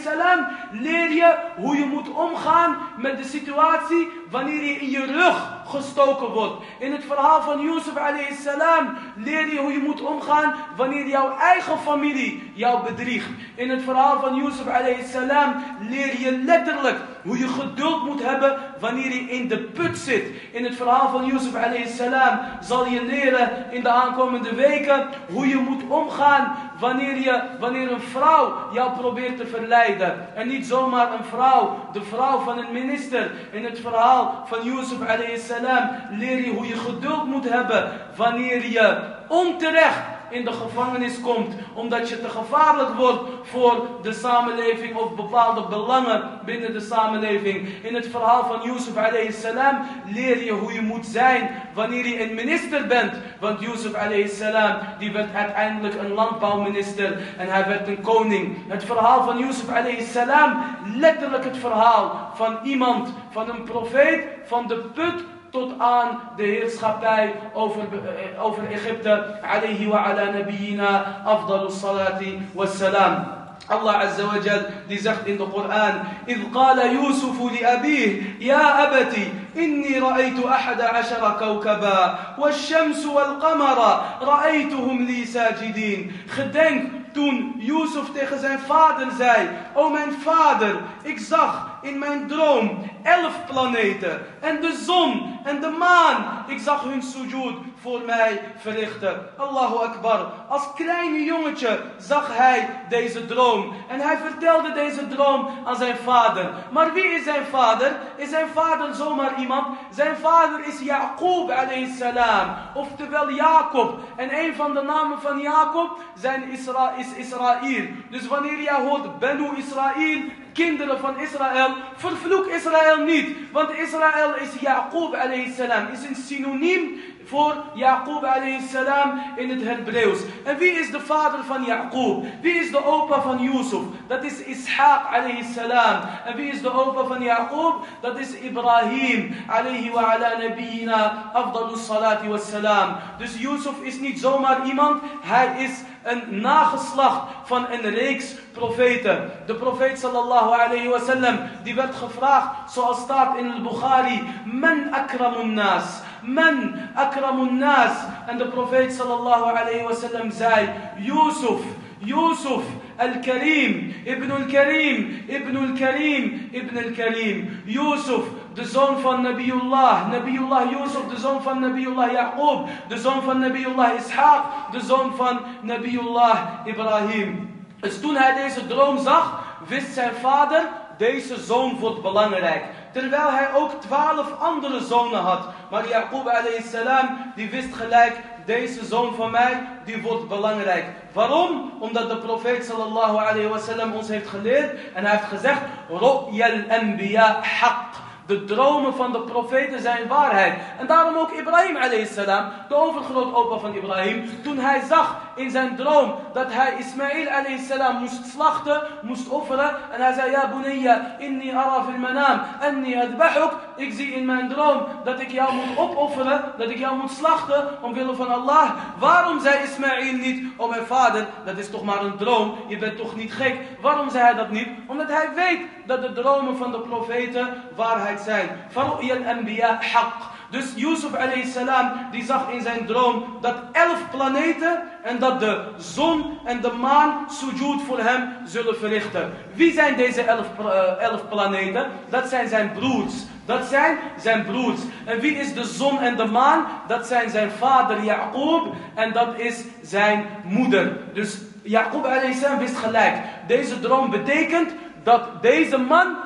[0.05, 5.61] salam leer je hoe je moet omgaan met de situatie wanneer je in je rug
[5.67, 6.65] gestoken wordt.
[6.79, 7.95] In het verhaal van Yusuf
[8.43, 13.29] salam leer je hoe je moet omgaan wanneer jouw eigen familie jou bedriegt.
[13.55, 14.67] In het verhaal van Yusuf
[15.13, 20.25] salam leer je letterlijk hoe je geduld moet hebben wanneer je in de put zit.
[20.53, 21.53] In het verhaal van Yusuf
[21.97, 27.93] salam zal je leren in de aankomende weken hoe je moet omgaan wanneer, je, wanneer
[27.93, 28.32] een vrouw
[28.73, 30.29] jou probeert te verleiden.
[30.35, 33.31] En niet zomaar een vrouw, de vrouw van een minister.
[33.51, 34.99] In het verhaal van Yusuf
[35.37, 41.55] salam leer je hoe je geduld moet hebben wanneer je onterecht in de gevangenis komt
[41.75, 47.69] omdat je te gevaarlijk wordt voor de samenleving of bepaalde belangen binnen de samenleving.
[47.83, 48.95] In het verhaal van Yusuf
[49.41, 53.13] salam leer je hoe je moet zijn wanneer je een minister bent.
[53.41, 53.93] Want Yusuf
[54.27, 58.57] salam die werd uiteindelijk een landbouwminister en hij werd een koning.
[58.69, 59.67] Het verhaal van Yusuf
[60.13, 60.63] salam
[60.97, 67.35] letterlijk het verhaal van iemand, van een profeet, van de put tot aan de heerschappij
[67.53, 69.41] over, eh, over Egypte.
[69.43, 73.41] Alayhi wa ala nabiyina afdalu salati wassalam.
[73.69, 79.99] Azza wa Jal die zegt in de Koran: إذ قال يوسف لأبيه يا أبتي إني
[79.99, 86.13] رأيت أحد عشر كوكبا والشمس والقمر رأيتهم لي ساجدين.
[86.27, 92.91] Gedenk toen Yusuf tegen zijn vader zei: O mijn vader, ik zag in mijn droom
[93.03, 96.45] elf planeten en de zon en de maan.
[96.47, 99.29] Ik zag hun sujud voor mij verrichten.
[99.37, 100.27] Allahu Akbar.
[100.49, 103.73] Als kleine jongetje zag hij deze droom.
[103.89, 106.51] En hij vertelde deze droom aan zijn vader.
[106.71, 107.97] Maar wie is zijn vader?
[108.17, 109.67] Is zijn vader zomaar iemand?
[109.91, 112.57] Zijn vader is Jacob alayhi salam.
[112.75, 113.99] Oftewel Jacob.
[114.17, 117.87] En een van de namen van Jacob zijn Isra is Israël.
[118.11, 120.21] Dus wanneer jij hoort Benu Israël,
[120.53, 123.37] kinderen van Israël, vervloek Israël niet.
[123.53, 125.17] Want Israël is Jacob
[125.57, 125.87] salam.
[125.93, 128.27] Is een synoniem voor Jacob
[128.71, 130.19] salam in het Hebreeuws.
[130.45, 132.25] En wie is de vader van Jacob?
[132.41, 133.83] Wie is de opa van Yusuf?
[134.07, 136.01] Dat is Ishaq salam.
[136.25, 137.87] En wie is de opa van Jacob?
[138.01, 142.97] Dat is Ibrahim alayhi wa ala nabiyina afdalus salati wassalam.
[143.19, 149.31] Dus Yusuf is niet zomaar iemand, hij is een nageslacht van een reeks profeten.
[149.47, 155.85] De profeet sallallahu alayhi wasallam, die werd gevraagd, zoals staat in al-Bukhari, Man akramun nas.
[156.23, 157.93] Man akramun nas.
[158.27, 161.61] En de profeet sallallahu alayhi wasallam zei, Yusuf,
[161.99, 162.65] Yusuf,
[162.97, 167.63] Al-Karim, Ibn al-Karim, Ibn al-Karim, Ibn al-Karim.
[167.65, 168.25] Yusuf,
[168.55, 173.91] de zoon van Nabiullah, Nabiullah Yusuf, de zoon van Nabiullah Yaqub, de zoon van Nabiullah
[173.99, 177.51] Ishaq, de zoon van Nabiullah Ibrahim.
[177.81, 182.65] Dus toen hij deze droom zag, wist zijn vader, deze zoon wordt belangrijk.
[182.93, 185.49] Terwijl hij ook twaalf andere zonen had.
[185.71, 186.31] Maar Yaqub
[186.71, 190.85] salam, die wist gelijk, deze zoon van mij, die wordt belangrijk.
[191.13, 191.73] Waarom?
[191.81, 194.71] Omdat de profeet sallallahu alayhi wasallam ons heeft geleerd.
[194.95, 198.11] En hij heeft gezegd, Ru'yal anbiya haqq.
[198.27, 200.55] De dromen van de profeten zijn waarheid.
[200.79, 206.15] En daarom ook Ibrahim salam, de overgrootopa van Ibrahim, toen hij zag in zijn droom
[206.33, 207.29] dat hij Ismail
[207.69, 209.71] salam moest slachten, moest offeren.
[209.93, 213.53] En hij zei, ja bunayya, inni ara fil manam, anni adbahuk.
[213.77, 217.83] Ik zie in mijn droom dat ik jou moet opofferen, dat ik jou moet slachten
[217.83, 218.71] omwille van Allah.
[218.99, 222.97] Waarom zei Ismail niet, oh mijn vader, dat is toch maar een droom, je bent
[222.97, 223.57] toch niet gek.
[223.81, 224.69] Waarom zei hij dat niet?
[224.87, 228.49] Omdat hij weet dat de dromen van de profeten waarheid zijn.
[228.71, 230.41] Faru'ya al-anbiya haqq.
[230.53, 231.11] Dus Yusuf
[231.45, 236.73] salam die zag in zijn droom dat elf planeten en dat de zon en de
[236.73, 239.33] maan sujud voor hem zullen verrichten.
[239.55, 241.91] Wie zijn deze elf, uh, elf planeten?
[242.09, 243.15] Dat zijn zijn broers.
[243.47, 244.81] Dat zijn zijn broers.
[245.05, 246.67] En wie is de zon en de maan?
[246.87, 250.97] Dat zijn zijn vader Jacob en dat is zijn moeder.
[251.15, 252.09] Dus Jacob
[252.41, 253.17] salam wist gelijk.
[253.47, 254.71] Deze droom betekent
[255.03, 256.17] dat deze man,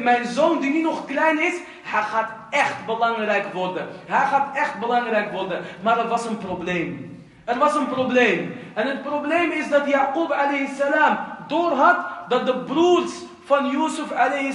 [0.00, 1.54] mijn zoon die nu nog klein is,
[1.90, 3.88] hij gaat echt belangrijk worden.
[4.06, 5.62] Hij gaat echt belangrijk worden.
[5.82, 7.18] Maar er was een probleem.
[7.44, 8.54] Er was een probleem.
[8.74, 10.34] En het probleem is dat Jacob
[10.78, 11.96] salam doorhad
[12.28, 13.12] dat de broers
[13.44, 14.08] van Yusuf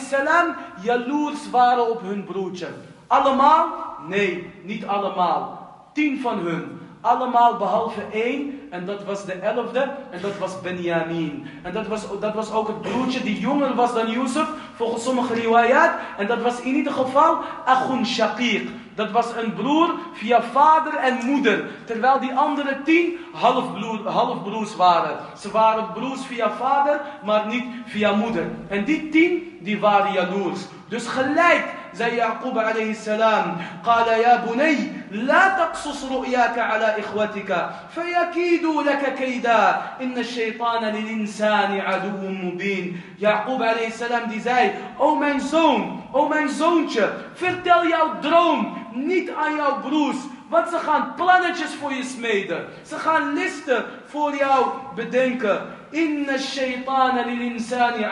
[0.09, 2.67] salam jaloers waren op hun broertje.
[3.07, 3.67] Allemaal?
[4.07, 5.69] Nee, niet allemaal.
[5.93, 6.79] Tien van hun.
[7.05, 8.59] Allemaal behalve één.
[8.69, 9.79] En dat was de elfde.
[10.09, 11.47] En dat was Benjamin.
[11.63, 14.47] En dat was, dat was ook het broertje die jonger was dan Yusuf.
[14.75, 15.91] Volgens sommige riwayat.
[16.17, 18.69] En dat was in ieder geval Achun Shaqiq.
[18.95, 21.65] Dat was een broer via vader en moeder.
[21.85, 25.17] Terwijl die andere tien halfbroer, halfbroers waren.
[25.37, 28.47] Ze waren broers via vader, maar niet via moeder.
[28.67, 30.59] En die tien, die waren jaloers.
[30.87, 38.83] Dus gelijk زي يعقوب عليه السلام قال يا بني لا تقصص رؤياك على إخوتك فيكيدوا
[38.83, 46.01] لك كيدا إن الشيطان للإنسان عدو مبين يعقوب عليه السلام دي زي أو من زون
[46.15, 46.99] أو من زونتش
[47.35, 50.17] فرتل يا دروم نيت أن يا بروس
[50.49, 52.65] Want ze gaan plannetjes voor je smeden.
[52.87, 55.61] Ze gaan listen voor jou bedenken.
[55.95, 58.03] Inna shaytana lil insani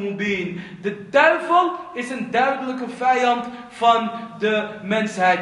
[0.00, 0.60] mubin.
[0.82, 5.40] De duivel is een duidelijke vijand van de mensheid.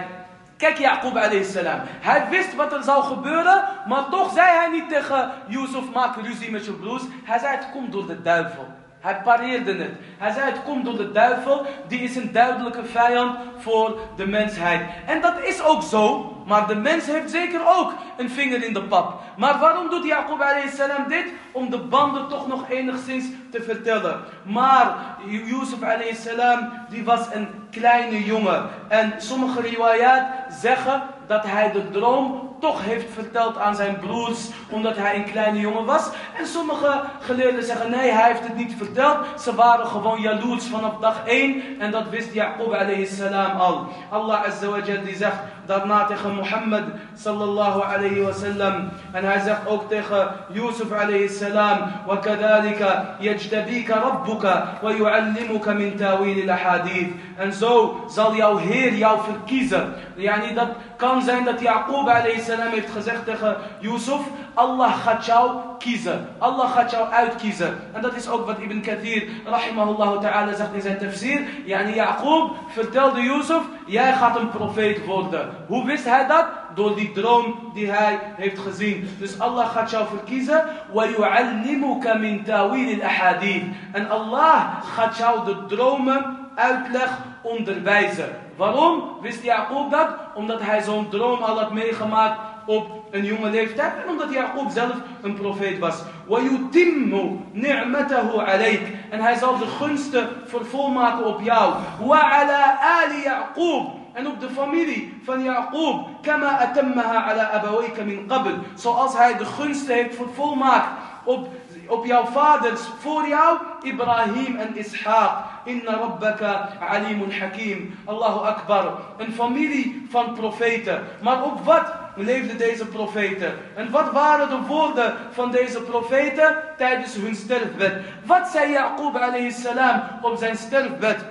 [0.57, 1.81] Kijk Jacob salam.
[2.01, 6.51] Hij wist wat er zou gebeuren, maar toch zei hij niet tegen Yusuf, maak ruzie
[6.51, 7.03] met je broers.
[7.25, 8.67] Hij zei het komt door de duivel.
[9.01, 9.91] Hij pareerde het.
[10.19, 11.67] Hij zei het komt door de duivel.
[11.89, 14.81] Die is een duidelijke vijand voor de mensheid.
[15.07, 16.34] En dat is ook zo.
[16.45, 19.21] Maar de mens heeft zeker ook een vinger in de pap.
[19.37, 21.27] Maar waarom doet Jacob salam dit?
[21.53, 24.21] Om de banden toch nog enigszins te vertellen.
[24.43, 25.79] Maar Yusuf
[26.13, 28.70] salam die was een kleine jongen.
[28.88, 34.98] En sommige riwayat zeggen dat hij de droom toch heeft verteld aan zijn broers, omdat
[34.98, 36.10] hij een kleine jongen was.
[36.38, 39.18] En sommige geleerden zeggen, nee, hij heeft het niet verteld.
[39.42, 43.88] Ze waren gewoon jaloers vanaf dag 1 en dat wist Jacob salam al.
[44.10, 48.90] Allah azza wa jal die zegt daarna tegen Mohammed sallallahu alayhi wa sallam.
[49.12, 52.82] En hij zegt ook tegen Yusuf alayhi salam, وَكَذَلِكَ
[53.20, 59.94] يَجْتَبِيكَ رَبُّكَ وَيُعَلِّمُكَ مِنْ تَاوِيلِ الْأَحَادِيثِ En zo zal jouw Heer jou verkiezen.
[60.16, 60.68] Yani dat
[60.98, 64.22] kan zijn dat Jacob salam heeft gezegd tegen Yusuf,
[64.54, 66.28] Allah gaat jou kiezen.
[66.38, 67.78] Allah gaat jou uitkiezen.
[67.94, 71.42] En dat is ook wat Ibn Kathir rahimahullah ta'ala zegt in zijn tafsir.
[71.66, 75.50] Yani Jacob vertelde Yusuf, jij gaat een profeet worden.
[75.68, 76.46] Hoe wist hij dat?
[76.76, 79.10] Door die droom die hij heeft gezien.
[79.20, 80.64] Dus Allah gaat jou verkiezen.
[80.94, 88.30] وَيُعَلِّمُكَ مِنْ تَاوِيلِ الْأَحَادِيثِ En Allah gaat jou de dromen uitleg onderwijzen.
[88.56, 90.08] Waarom wist Jacob dat?
[90.36, 94.96] Omdat hij zo'n droom al had meegemaakt op een jonge leeftijd en omdat Jacob zelf
[95.22, 96.02] een profeet was.
[96.28, 101.74] وَيُتِمُّ نِعْمَتَهُ عَلَيْكَ En hij zal de gunsten vervolmaken op jou.
[102.00, 106.08] وَعَلَى آلِ يَعْقُوبَ en op de familie van Jacob.
[106.22, 108.50] Kama atammaha ala abawayka min qabl.
[108.76, 110.90] Zoals hij de gunsten heeft vervolmaakt
[111.24, 111.48] op,
[111.89, 115.53] op jouw vaders voor jou, Ibrahim en Ishaq.
[115.65, 117.99] Inna rabbaka alimun hakim.
[118.05, 118.99] Allahu akbar.
[119.17, 121.03] Een familie van profeten.
[121.23, 123.53] Maar op wat leefden deze profeten?
[123.75, 127.93] En wat waren de woorden van deze profeten tijdens hun sterfbed?
[128.25, 131.25] Wat zei Jacob alayhi salam op zijn sterfbed?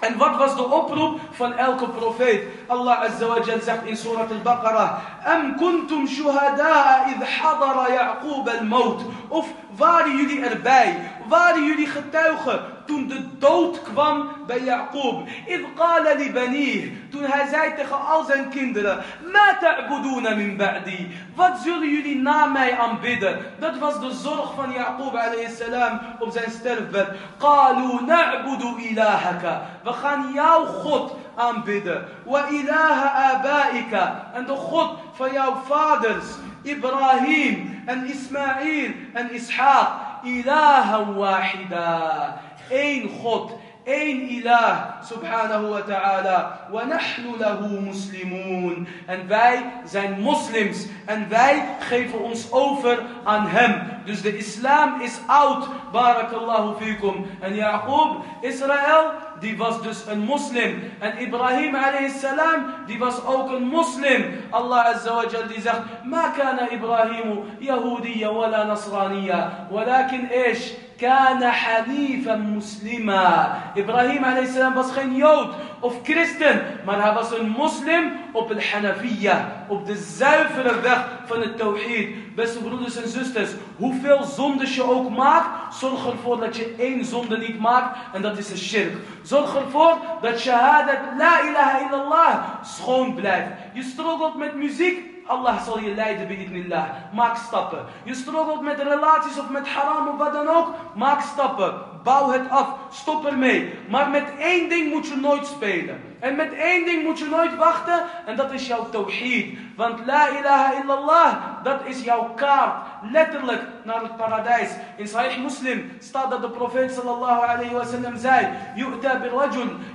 [0.00, 2.42] En wat was de oproep van elke profeet?
[2.66, 9.02] Allah Azza zegt in Surah Al-Baqarah: Am kuntum shuhada'a idh hadara Ya'qub al-maut?
[9.28, 11.10] Of waren jullie erbij?
[11.28, 15.28] Waren jullie getuigen toen de dood kwam bij Jacob?
[15.74, 21.14] Qala li banih, toen hij zei tegen al zijn kinderen: Ma ta'buduna min ba'di?
[21.34, 23.38] Wat zullen jullie na mij aanbidden?
[23.58, 25.14] Dat was de zorg van Jacob
[25.56, 27.08] salam op zijn sterfbed.
[27.38, 29.62] Qalu na'budu ilahaka.
[29.82, 32.04] We gaan jouw God aanbidden.
[32.24, 34.30] Wa ilaha abaika.
[34.34, 36.26] En de God van jouw vaders.
[36.62, 39.88] Ibrahim en Ismaïl en Ishaq.
[40.24, 42.40] Ilaha wahida.
[42.70, 43.52] Eén God.
[43.86, 46.66] één ilah, subhanahu wa ta'ala.
[46.74, 48.88] Nahnu lahu muslimun.
[49.06, 50.86] En wij zijn moslims.
[51.04, 54.02] En wij geven ons over aan hem.
[54.04, 55.68] Dus de islam is oud.
[55.92, 57.26] Barakallahu fikum.
[57.40, 60.92] En Jacob, Israël, die was dus een moslim.
[60.98, 64.24] En Ibrahim alayhi salam, die was ook een moslim.
[64.50, 70.58] Allah azza wa jal die zegt, ما كان إبراهيم يهوديا ولا نصرانيا ولكن إيش
[71.00, 77.48] كان حنيفا مسلما Ibrahim alayhi salam was geen Jood of christen, maar hij was een
[77.48, 82.34] moslim op het Hanafiya, op de zuivere weg van het Tawhid.
[82.34, 87.38] Beste broeders en zusters, hoeveel zondes je ook maakt, zorg ervoor dat je één zonde
[87.38, 88.92] niet maakt en dat is een shirk.
[89.22, 93.50] Zorg ervoor dat shahadat la ilaha illallah schoon blijft.
[93.74, 96.88] Je struggelt met muziek, Allah zal je leiden bi'idnillah.
[97.12, 97.84] Maak stappen.
[98.04, 100.74] Je struggelt met relaties of met haram of wat dan ook.
[100.94, 101.74] Maak stappen.
[102.02, 102.68] Bouw het af.
[102.90, 103.72] Stop ermee.
[103.88, 106.00] Maar met één ding moet je nooit spelen.
[106.26, 108.02] En met één ding moet je nooit wachten.
[108.24, 109.58] En dat is jouw tawhid.
[109.76, 111.34] Want la ilaha illallah.
[111.62, 112.72] Dat is jouw kaart.
[113.12, 114.70] Letterlijk naar het paradijs.
[114.96, 118.48] In Sahih Muslim staat dat de profeet sallallahu alayhi wa sallam zei.
[118.74, 119.30] Yu'ta bir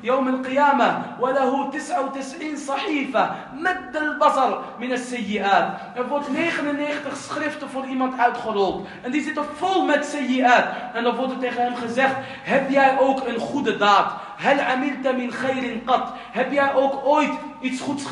[0.02, 1.20] yawm al-qiyamah.
[1.20, 3.36] Walahu 99 sahifa.
[3.54, 5.80] Met al basar min al-sayyi'at.
[5.96, 8.88] Er wordt 99 schriften voor iemand uitgerold.
[9.02, 10.66] En die zitten vol met sayyi'at.
[10.94, 12.16] En dan wordt er tegen hem gezegd.
[12.44, 14.12] Heb jij ook een goede daad?
[14.42, 17.32] هل عملت من خير قط؟ heb jij ook ooit
[17.62, 18.04] iets goeds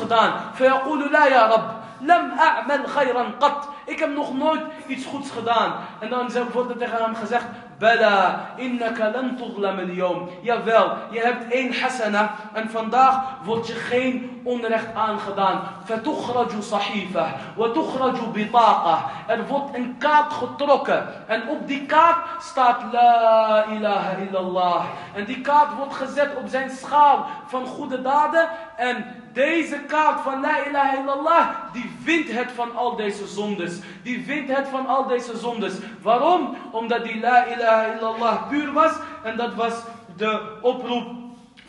[0.54, 1.70] فيقول لا يا رب
[2.00, 3.68] لم أعمل خيرا قط.
[3.90, 7.44] Ik heb nog nooit iets goeds gedaan en dan wordt er tegen hem gezegd
[7.80, 9.78] Bala, innaka lan tuglam
[10.42, 15.60] Jawel, je hebt één hasana en vandaag wordt je geen onrecht aangedaan.
[16.60, 17.68] Sahifa, wa
[18.32, 19.10] bitaqa.
[19.26, 24.84] Er wordt een kaart getrokken en op die kaart staat La ilaha illallah.
[25.14, 28.48] En die kaart wordt gezet op zijn schaal van goede daden
[28.80, 33.78] en deze kaart van La ilaha illallah, die vindt het van al deze zondes.
[34.02, 35.72] Die vindt het van al deze zondes.
[36.02, 36.56] Waarom?
[36.70, 38.92] Omdat die La ilaha illallah puur was.
[39.22, 39.72] En dat was
[40.16, 41.06] de oproep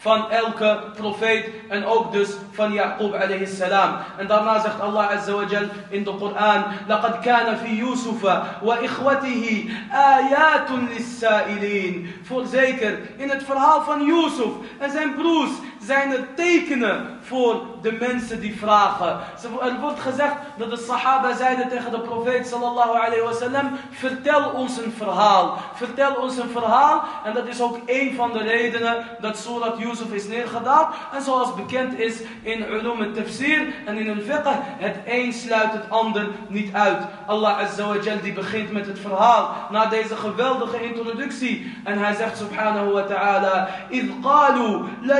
[0.01, 3.95] van elke profeet en ook dus van Jacob alayhi salam.
[4.17, 5.45] En daarna zegt Allah azza wa
[5.89, 8.21] in de Koran: "Laqad kana fi Yusuf
[8.61, 15.51] wa ikhwatihi ayatun lis-sa'ilin." Voorzeker in het verhaal van Yusuf en zijn broers
[15.86, 19.18] zijn er tekenen voor de mensen die vragen.
[19.60, 24.78] Er wordt gezegd dat de Sahaba zeiden tegen de profeet sallallahu alayhi wasallam: Vertel ons
[24.78, 25.58] een verhaal.
[25.74, 27.04] Vertel ons een verhaal.
[27.24, 30.94] En dat is ook een van de redenen dat Surat Yusuf is neergedaald.
[31.12, 35.72] En zoals bekend is in ulum het tafsir en in een fiqh, het een sluit
[35.72, 37.02] het ander niet uit.
[37.26, 41.74] Allah azza wa jal die begint met het verhaal na deze geweldige introductie.
[41.84, 45.18] En hij zegt subhanahu wa ta'ala: إذ قالوا la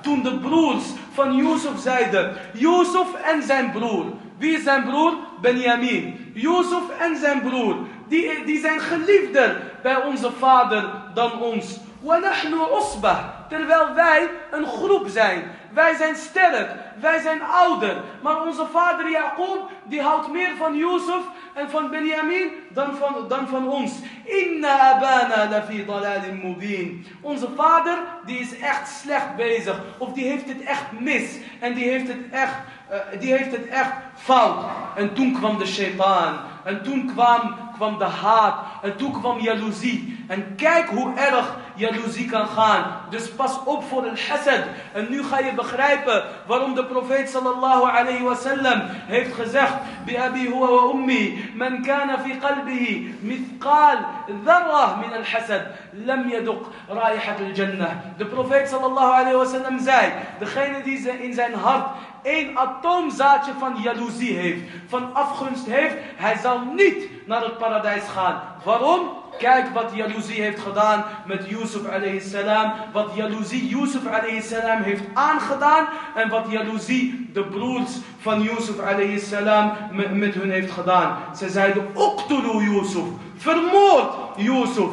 [0.00, 4.04] Toen de broers van Yusuf zeiden, Yusuf en zijn broer.
[4.38, 5.12] Wie is zijn broer?
[5.40, 6.32] Benjamin.
[6.34, 7.76] Yusuf en zijn broer.
[8.08, 11.78] Die, die zijn geliefder bij onze vader dan ons.
[12.00, 13.18] Wa nahnu usbah.
[13.48, 15.42] Terwijl wij een groep zijn.
[15.76, 16.70] Wij zijn sterk.
[17.00, 17.96] Wij zijn ouder.
[18.22, 21.22] Maar onze vader Jacob, die houdt meer van Jozef
[21.54, 23.92] en van Benjamin dan van, dan van ons.
[24.24, 27.06] Inna abana lafi dalalin mubin.
[27.20, 29.80] Onze vader, die is echt slecht bezig.
[29.98, 31.38] Of die heeft het echt mis.
[31.60, 32.54] En die heeft het echt,
[32.92, 34.64] uh, die heeft het echt fout.
[34.94, 36.38] En toen kwam de shaitaan.
[36.64, 38.54] En toen kwam, kwam de haat.
[38.82, 40.24] En toen kwam jaloezie.
[40.28, 42.84] En kijk hoe erg jaloezie kan gaan.
[43.10, 44.62] Dus pas op voor een hasad.
[44.92, 49.74] En nu ga je begrijpen waarom de profeet sallallahu alayhi wa sallam heeft gezegd.
[50.04, 51.50] Bi abi huwa wa ummi.
[51.54, 53.98] Man kana fi qalbihi mithqal
[54.44, 55.62] dharrah min al-hasad.
[56.04, 57.90] Lam yaduq raihat al-jannah.
[58.16, 60.12] De profeet sallallahu alayhi wa sallam zei.
[60.38, 61.86] Degene die in zijn hart
[62.26, 68.40] één atoomzaadje van jaloezie heeft, van afgunst heeft, hij zal niet naar het paradijs gaan.
[68.64, 69.00] Waarom?
[69.38, 72.72] Kijk wat jaloezie heeft gedaan met Yusuf alayhi salam.
[72.92, 75.86] Wat jaloezie Yusuf alayhi salam heeft aangedaan.
[76.14, 79.72] En wat jaloezie de broers van Yusuf alayhi salam
[80.12, 81.18] met, hun heeft gedaan.
[81.36, 83.04] Ze zeiden, Uqtulu Yusuf.
[83.36, 84.90] Vermoord Yusuf.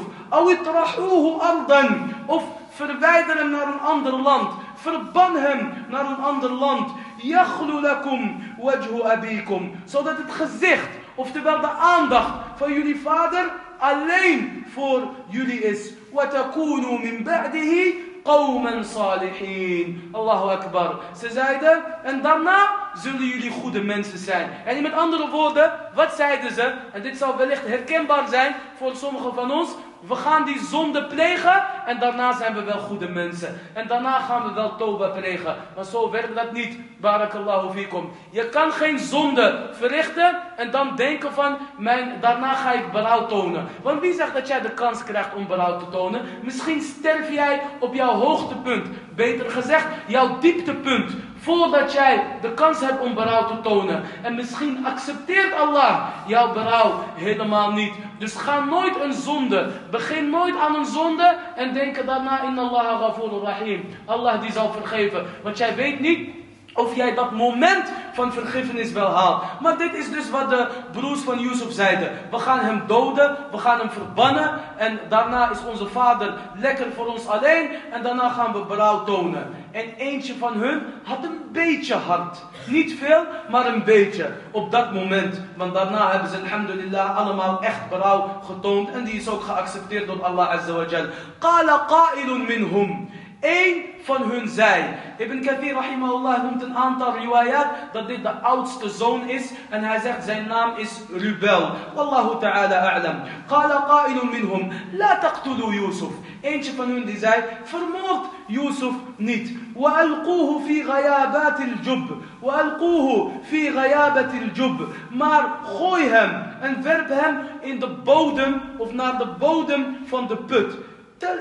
[1.40, 2.14] Ardan.
[2.26, 4.50] Of verwijder hem naar een ander land.
[4.76, 6.92] Verban hem naar een ander land.
[7.18, 9.72] Yaghlu lakum wajhu abikum.
[9.86, 15.93] Zodat het gezicht, oftewel de aandacht van jullie vader alleen voor jullie is.
[16.13, 21.01] وَتَكُونُوا مِنْ بَعْدِهِ قَوْمًا صَالِحِينَ Allahu Akbar.
[21.19, 24.51] Ze zeiden, en daarna zullen jullie goede mensen zijn.
[24.65, 26.75] En met andere woorden, wat zeiden ze?
[26.93, 29.71] En dit zal wellicht herkenbaar zijn voor sommigen van ons.
[30.08, 33.60] We gaan die zonde plegen en daarna zijn we wel goede mensen.
[33.74, 35.56] En daarna gaan we wel toba plegen.
[35.76, 36.78] Maar zo werkt dat niet.
[36.98, 38.12] Barakallahu fikum.
[38.30, 43.68] Je kan geen zonde verrichten en dan denken van, mijn, daarna ga ik berouw tonen.
[43.82, 46.22] Want wie zegt dat jij de kans krijgt om berouw te tonen?
[46.42, 48.88] Misschien sterf jij op jouw hoogtepunt.
[49.16, 51.12] Beter gezegd, jouw dieptepunt.
[51.44, 54.04] Voordat jij de kans hebt om berouw te tonen.
[54.22, 57.94] En misschien accepteert Allah jouw berouw helemaal niet.
[58.18, 59.72] Dus ga nooit een zonde.
[59.92, 61.36] Begin nooit aan een zonde.
[61.56, 63.90] En denk daarna in Allah rahim.
[64.06, 65.26] Allah die zal vergeven.
[65.42, 66.30] Want jij weet niet
[66.74, 69.44] of jij dat moment van vergiffenis wel haalt.
[69.60, 72.12] Maar dit is dus wat de broers van Yusuf zeiden.
[72.32, 74.60] We gaan hem doden, we gaan hem verbannen.
[74.78, 77.70] En daarna is onze vader lekker voor ons alleen.
[77.92, 79.56] En daarna gaan we berouw tonen.
[79.72, 82.38] En eentje van hun had een beetje hart.
[82.66, 84.32] Niet veel, maar een beetje.
[84.52, 85.42] Op dat moment.
[85.56, 88.92] Want daarna hebben ze alhamdulillah allemaal echt berouw getoond.
[88.92, 91.06] En die is ook geaccepteerd door Allah Azza wa Jal.
[91.40, 93.10] Qala qa'ilun minhum.
[93.43, 94.85] Eén van hun zei.
[95.19, 99.53] Ibn Kathir rahimahullah noemt een aantal riwayat dat dit de oudste zoon is.
[99.69, 101.71] En hij zegt zijn naam is Rubel.
[101.95, 103.17] Wallahu ta'ala a'lam.
[103.47, 104.73] Qala qa'ilun minhum.
[104.93, 106.11] La taqtulu Yusuf.
[106.41, 107.43] Eentje van hun die zei.
[107.65, 109.59] Vermoord Yusuf niet.
[109.79, 116.31] وألقوه في غيابات الجب وألقوه في غيابة الجب maar gooi hem
[116.61, 120.77] en werp hem in de bodem of naar de bodem van de put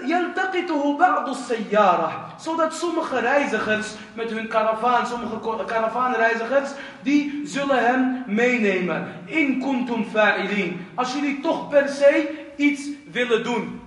[0.03, 6.69] يلتقطه بعض السيارة zodat sommige reizigers met hun karavaan, sommige karavaanreizigers,
[7.01, 9.07] die zullen hem meenemen.
[9.25, 10.87] In kuntum fa'ilin.
[10.95, 13.81] Als jullie toch per se iets willen doen.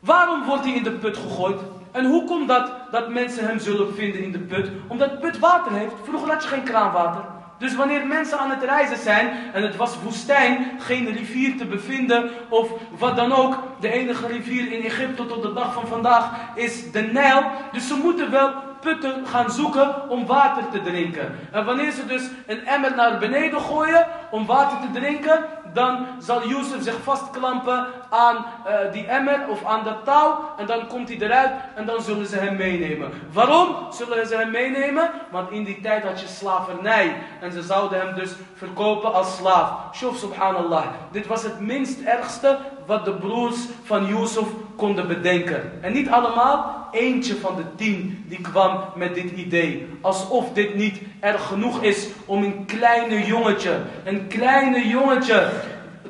[0.00, 1.60] Waarom wordt hij in de put gegooid?
[1.92, 4.70] En hoe komt dat dat mensen hem zullen vinden in de put?
[4.88, 5.94] Omdat de put water heeft.
[6.04, 7.24] Vroeger had je geen kraanwater.
[7.58, 12.30] Dus wanneer mensen aan het reizen zijn en het was woestijn, geen rivier te bevinden
[12.48, 13.58] of wat dan ook.
[13.81, 17.43] de enige rivier in Egypte tot de dag van vandaag is de Nijl.
[17.71, 21.39] Dus ze moeten wel putten gaan zoeken om water te drinken.
[21.51, 26.47] En wanneer ze dus een emmer naar beneden gooien om water te drinken, dan zal
[26.47, 30.53] Jozef zich vastklampen aan uh, die emmer of aan dat touw.
[30.57, 33.11] En dan komt hij eruit en dan zullen ze hem meenemen.
[33.33, 35.09] Waarom zullen ze hem meenemen?
[35.29, 37.15] Want in die tijd had je slavernij.
[37.41, 39.95] En ze zouden hem dus verkopen als slaaf.
[39.95, 40.85] Shuf subhanallah.
[41.11, 42.57] Dit was het minst ergste
[42.91, 45.83] wat de broers van Jozef konden bedenken.
[45.83, 49.87] En niet allemaal, eentje van de tien die kwam met dit idee.
[50.01, 55.49] Alsof dit niet erg genoeg is om een kleine jongetje, een kleine jongetje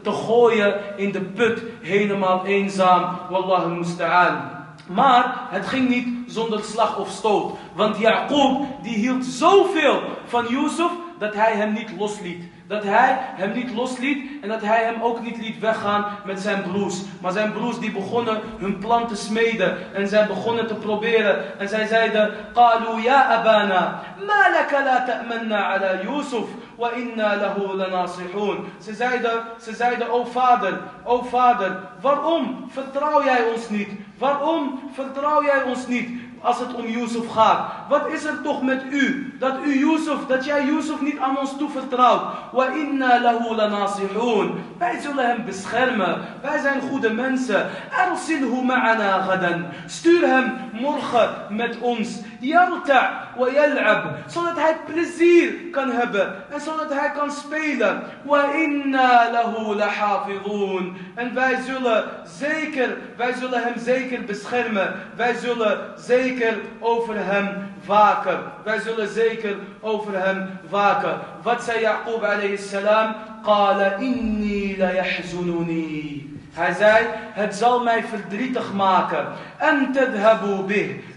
[0.02, 3.18] te gooien in de put, helemaal eenzaam.
[3.30, 4.40] Wallahu musta'an.
[4.88, 7.58] Maar het ging niet zonder slag of stoot.
[7.74, 12.44] Want Jacob die hield zoveel van Jozef dat hij hem niet losliet.
[12.71, 16.63] Dat hij hem niet losliet en dat hij hem ook niet liet weggaan met zijn
[16.63, 17.03] broers.
[17.21, 21.59] Maar zijn broers die begonnen hun plan te smeden en zij begonnen te proberen.
[21.59, 26.47] En zij zeiden, قالوا يا أبانا ما لك لا تأمنا على يوسف
[26.79, 28.69] وإنا له لناصحون.
[28.79, 33.89] Ze zeiden, ze zeiden, o vader, o vader, waarom vertrouw jij ons niet?
[34.19, 36.09] Waarom vertrouw jij ons niet?
[36.42, 37.72] Als het om Yusuf gaat.
[37.90, 39.36] Wat is er toch met u?
[39.40, 42.22] Dat u Yusuf, dat jij Yusuf niet aan ons toevertrouwt.
[42.52, 44.52] Wa inna lahu lanasihun.
[44.78, 46.22] Wij zullen hem beschermen.
[46.42, 47.70] Wij zijn goede mensen.
[47.98, 49.66] Arsilhu ma'ana gadan.
[49.86, 52.20] Stuur hem morgen met ons.
[52.40, 54.04] Yarta wa yal'ab.
[54.26, 56.34] Zodat hij plezier kan hebben.
[56.50, 58.04] En zodat hij kan spelen.
[58.24, 60.98] Wa inna lahu lahafidun.
[61.16, 64.94] En wij zullen zeker, wij zullen hem zeker beschermen.
[65.16, 68.40] Wij zullen zeker over hem waken.
[68.64, 71.20] Wij zullen zeker over hem waken.
[71.42, 73.16] Wat zei Yaqub alayhi salam?
[73.44, 76.30] Qala inni la yahzununi.
[76.54, 79.26] Hij zei, het zal mij verdrietig maken.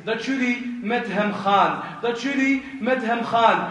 [0.05, 1.81] Dat jullie met hem gaan.
[2.01, 3.69] Dat jullie met hem gaan.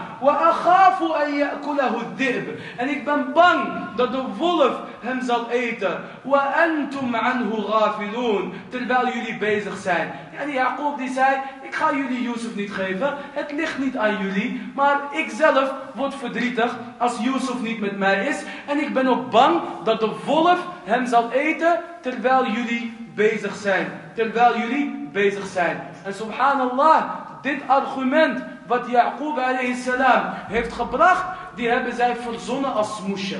[2.76, 6.00] En ik ben bang dat de wolf hem zal eten.
[6.22, 7.14] Wa antum.
[8.68, 10.12] Terwijl jullie bezig zijn.
[10.38, 13.14] En Jacob die zei, ik ga jullie Yusuf niet geven.
[13.32, 14.70] Het ligt niet aan jullie.
[14.74, 18.42] Maar ik zelf word verdrietig als Yusuf niet met mij is.
[18.66, 23.86] En ik ben ook bang dat de wolf hem zal eten terwijl jullie bezig zijn.
[24.14, 25.80] Terwijl jullie bezig zijn.
[26.04, 27.04] En subhanallah,
[27.42, 29.38] dit argument wat Yaqub
[29.74, 33.38] salam heeft gebracht, die hebben zij verzonnen als smoesje.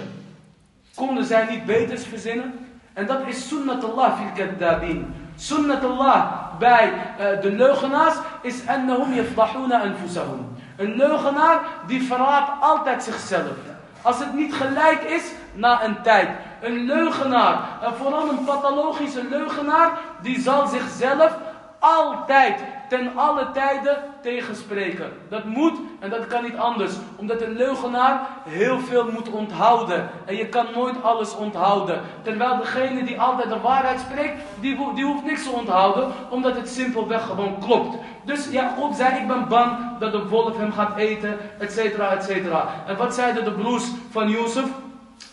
[0.95, 2.67] Konden zij niet beters verzinnen?
[2.93, 5.15] En dat is sunnatullah fil kaddabin.
[5.37, 10.57] Sunnatullah bij uh, de leugenaars is annahum yafdahuna anfusahum.
[10.77, 13.57] Een leugenaar die verraadt altijd zichzelf.
[14.03, 16.29] Als het niet gelijk is, na een tijd.
[16.65, 19.91] Een leugenaar, en vooral een pathologische leugenaar,
[20.23, 21.37] die zal zichzelf
[21.79, 25.13] altijd, ten alle tijden tegenspreken.
[25.29, 26.93] Dat moet en dat kan niet anders.
[27.17, 30.09] Omdat een leugenaar heel veel moet onthouden.
[30.25, 32.01] En je kan nooit alles onthouden.
[32.23, 36.13] Terwijl degene die altijd de waarheid spreekt, die, die hoeft niks te onthouden.
[36.31, 37.97] Omdat het simpelweg gewoon klopt.
[38.25, 42.11] Dus ja, God zei, ik ben bang dat de wolf hem gaat eten, et cetera,
[42.11, 42.69] et cetera.
[42.87, 44.67] En wat zeiden de broers van Jozef?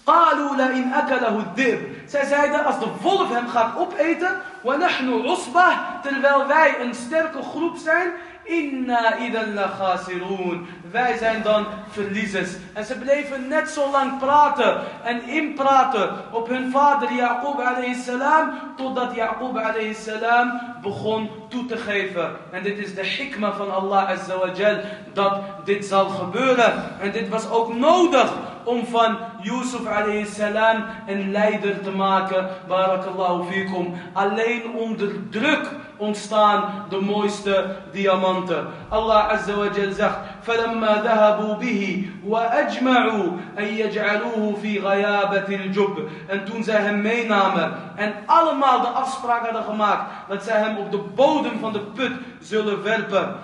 [0.06, 1.78] قالوا لئن أكله الذئب.
[2.06, 5.68] Zij zeiden als de wolf hem gaat opeten, ونحن عصبة,
[6.02, 8.12] terwijl wij een sterke groep zijn,
[8.46, 10.66] Inna idan la khasirun.
[10.90, 12.50] Wij zijn dan verliezers.
[12.72, 18.50] En ze bleven net zo lang praten en inpraten op hun vader Yaqub alayhi salam.
[18.76, 22.36] Totdat Yaqub alayhi salam begon toe te geven.
[22.50, 24.80] En dit is de hikma van Allah azza wa jal.
[25.12, 27.00] Dat dit zal gebeuren.
[27.00, 28.32] En dit was ook nodig
[28.64, 32.48] om van Yusuf alayhi salam een leider te maken.
[32.68, 33.94] Barakallahu fikum.
[34.12, 38.66] Alleen onder druk ontstaan de mooiste diamanten.
[38.88, 40.16] Allah Azza wa Jal zegt:
[40.46, 43.26] فلما ذهبوا به وأجمعوا
[43.58, 46.08] أن يجعلوه في غيابة الجب.
[46.26, 50.90] En toen zij hem meenamen en allemaal de afspraak hadden gemaakt dat zij hem op
[50.90, 53.36] de bodem van de put zullen werpen.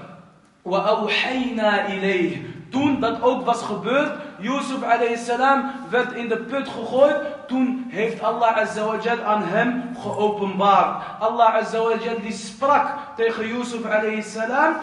[0.65, 2.37] وأوحينا إليه
[2.73, 4.84] toen dat ook was gebeurd, Yusuf
[5.18, 7.17] salam werd in de put gegooid.
[7.47, 11.03] Toen heeft Allah azawajal aan hem geopenbaard.
[11.19, 12.87] Allah azawajal die sprak
[13.17, 13.81] tegen Yusuf
[14.21, 14.75] salam.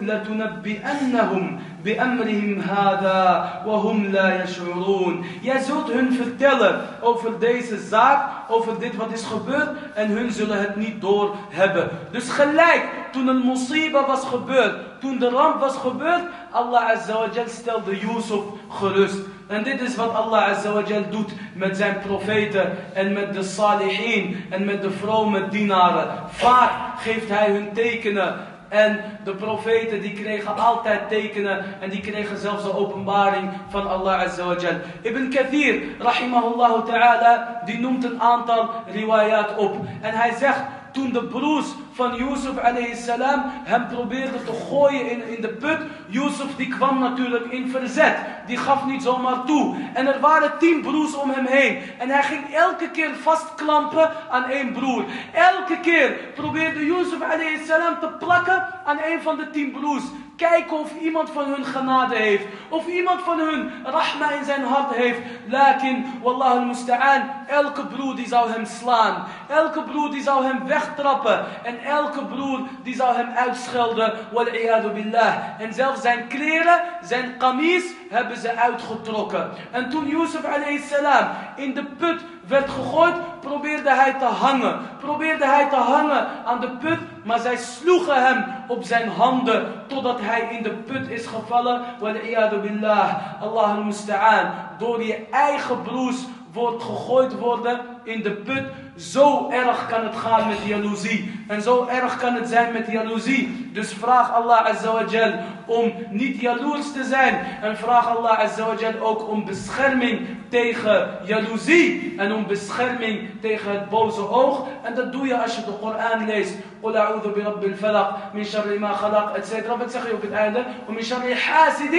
[0.00, 3.20] لَتُنَبِّئَنَّهُمْ بِأَمْرِهِمْ هَذَا
[3.66, 9.68] وَهُمْ لَا يَشْعُرُونَ Jij zult hun vertellen over deze zaak, over dit wat is gebeurd.
[9.94, 11.88] En hun zullen het niet door hebben.
[12.10, 17.98] Dus gelijk toen een musiba was gebeurd, toen de ramp was gebeurd, Allah Azawajal stelde
[17.98, 19.18] Yusuf gerust.
[19.47, 24.65] En dit is wat Allah Azawajal doet met zijn profeten en met de salihin en
[24.65, 26.07] met de vrome dienaren.
[26.27, 28.35] Vaak geeft hij hun tekenen
[28.69, 34.21] en de profeten die kregen altijd tekenen en die kregen zelfs de openbaring van Allah
[34.21, 34.75] Azawajal.
[35.01, 39.75] Ibn Kathir, rahimahullah ta'ala, die noemt een aantal riwayat op.
[40.01, 40.61] En hij zegt,
[40.95, 42.55] toen de broers van Yusuf
[42.93, 45.77] salam hem probeerden te gooien in, in de put.
[46.07, 48.17] Yusuf die kwam natuurlijk in verzet.
[48.47, 49.75] Die gaf niet zomaar toe.
[49.93, 51.77] En er waren tien broers om hem heen.
[51.97, 55.03] En hij ging elke keer vastklampen aan één broer.
[55.33, 57.19] Elke keer probeerde Yusuf
[57.65, 60.03] salam te plakken aan een van de tien broers.
[60.35, 62.45] Kijken of iemand van hun genade heeft.
[62.69, 65.19] Of iemand van hun rahma in zijn hart heeft.
[65.47, 69.25] Lakin, wallah al-musta'an, elke broer die zou hem slaan.
[69.47, 71.45] Elke broer die zou hem wegtrappen.
[71.63, 74.13] En elke broer die zou hem uitschelden.
[74.31, 75.35] Wal'iyadu billah.
[75.57, 79.51] En zelfs zijn kleren, zijn kamis, hebben ze uitgetrokken.
[79.71, 80.41] En toen Yusuf
[80.89, 84.79] salam in de put werd gegooid, probeerde hij te hangen.
[84.99, 90.19] Probeerde hij te hangen aan de put, maar zij sloegen hem op zijn handen totdat
[90.21, 91.81] hij in de put is gevallen.
[91.99, 93.41] Wal'iyadu billah.
[93.41, 94.51] Allah al-musta'an.
[94.77, 96.17] Door je eigen broers
[96.53, 98.63] wordt gegooid worden in de put
[98.96, 101.44] Zo erg kan het gaan met jaloezie.
[101.48, 103.70] En zo erg kan het zijn met jaloezie.
[103.72, 105.32] Dus vraag Allah Azawajal
[105.66, 107.46] om niet jaloers te zijn.
[107.62, 112.14] En vraag Allah Azawajal ook om bescherming tegen jaloezie.
[112.16, 114.66] En om bescherming tegen het boze oog.
[114.82, 116.56] En dat doe je als je de Koran leest.
[116.82, 119.68] قل أعوذ برب الفلق من شر ما خلق etc.
[119.78, 120.64] Wat zeg je op het einde?
[120.88, 121.94] ومن شر حاسد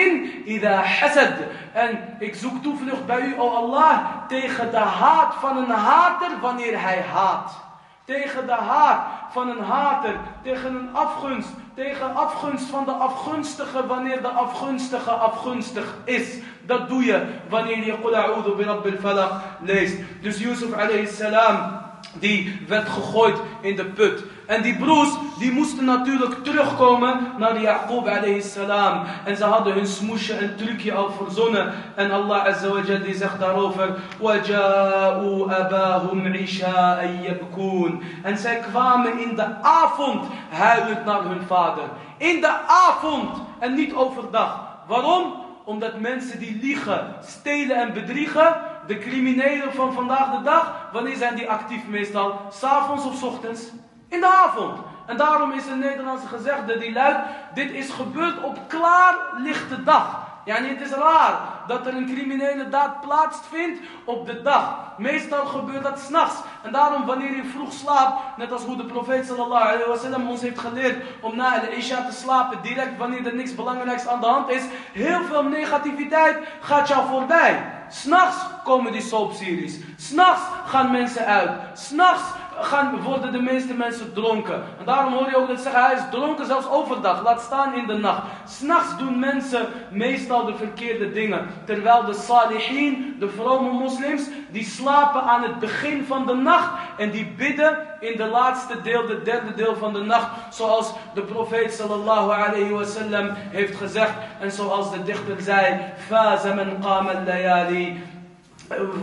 [0.47, 1.33] إذا حسد.
[1.73, 6.81] En ik zoek toevlucht bij u, o Allah, tegen de haat van een hater wanneer
[6.81, 7.64] hij haat.
[8.04, 14.22] Tegen de haat van een hater, tegen een afgunst, tegen afgunst van de afgunstige wanneer
[14.22, 16.38] de afgunstige afgunstig is.
[16.62, 19.96] Dat doe je wanneer je Qul a'udhu bi rabbil falaq leest.
[20.20, 21.80] Dus Yusuf alayhi salam,
[22.12, 24.24] die werd gegooid in de put.
[24.45, 25.09] En die broers,
[25.39, 29.03] die moesten natuurlijk terugkomen naar Yaqub alayhi salam.
[29.25, 31.73] En ze hadden hun smoesje en trucje al verzonnen.
[31.95, 33.95] En Allah azza wa die zegt daarover.
[34.19, 41.83] وَجَاءُوا أَبَاهُمْ عِشَاءً يَبْكُونَ En zij kwamen in de avond huilend naar hun vader.
[42.17, 43.29] In de avond
[43.59, 44.59] en niet overdag.
[44.87, 45.33] Waarom?
[45.63, 48.55] Omdat mensen die liegen, stelen en bedriegen,
[48.87, 52.41] de criminelen van vandaag de dag, wanneer zijn die actief meestal?
[52.49, 53.61] S'avonds of s ochtends?
[54.08, 54.78] In de avond.
[55.06, 57.18] En daarom is een Nederlandse gezegde die luidt,
[57.54, 60.24] dit is gebeurd op klaar lichte dag.
[60.44, 64.78] Ja, het is raar dat er een criminele daad plaatsvindt op de dag.
[64.98, 66.40] Meestal gebeurt dat s'nachts.
[66.62, 70.28] En daarom wanneer je vroeg slaapt, net als hoe de profeet sallallahu alayhi wa sallam
[70.28, 74.20] ons heeft geleerd om na de isha te slapen, direct wanneer er niks belangrijks aan
[74.20, 77.72] de hand is, heel veel negativiteit gaat jou voorbij.
[77.88, 79.78] S'nachts komen die soapseries.
[79.96, 81.50] S'nachts gaan mensen uit.
[81.72, 82.24] S'nachts
[82.60, 84.54] gaan, worden de meeste mensen dronken.
[84.54, 87.22] En daarom hoor je ook dat zeggen, hij is dronken zelfs overdag.
[87.22, 88.22] Laat staan in de nacht.
[88.44, 91.46] S'nachts doen mensen meestal de verkeerde dingen.
[91.64, 96.70] Terwijl de salihin, de vrome moslims, die slapen aan het begin van de nacht.
[96.96, 100.54] En die bidden in de laatste deel, de derde deel van de nacht.
[100.54, 104.12] Zoals de profeet sallallahu alayhi wa sallam heeft gezegd.
[104.40, 108.02] En zoals de dichter zei, Faza man qama layali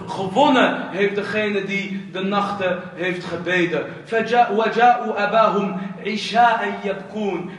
[0.08, 3.86] gewonnen heeft degene die de nachten heeft gebeden.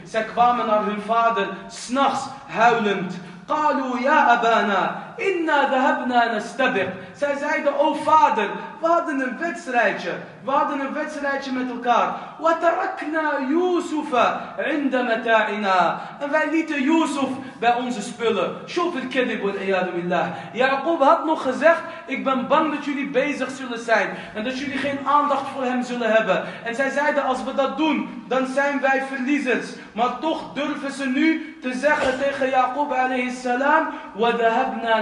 [0.03, 3.13] Zij kwamen naar hun vader s'nachts huilend.
[3.47, 6.93] قالوا يا أبانا Inna dahabna nastabir.
[7.15, 8.49] Zij zeiden, o vader,
[8.81, 10.11] we hadden een wedstrijdje.
[10.43, 12.15] We hadden een wedstrijdje met elkaar.
[12.39, 16.01] Watarakna Yusufa inda mata'ina.
[16.19, 18.55] En wij lieten Yusuf bij onze spullen.
[18.67, 20.27] Shuf al kadib wal billah.
[20.53, 24.09] Jacob had nog gezegd, ik ben bang dat jullie bezig zullen zijn.
[24.33, 26.43] En dat jullie geen aandacht voor hem zullen hebben.
[26.63, 29.67] En zij zeiden, als we dat doen, dan zijn wij verliezers.
[29.91, 33.87] Maar toch durven ze nu te zeggen tegen Jacob alayhi salam.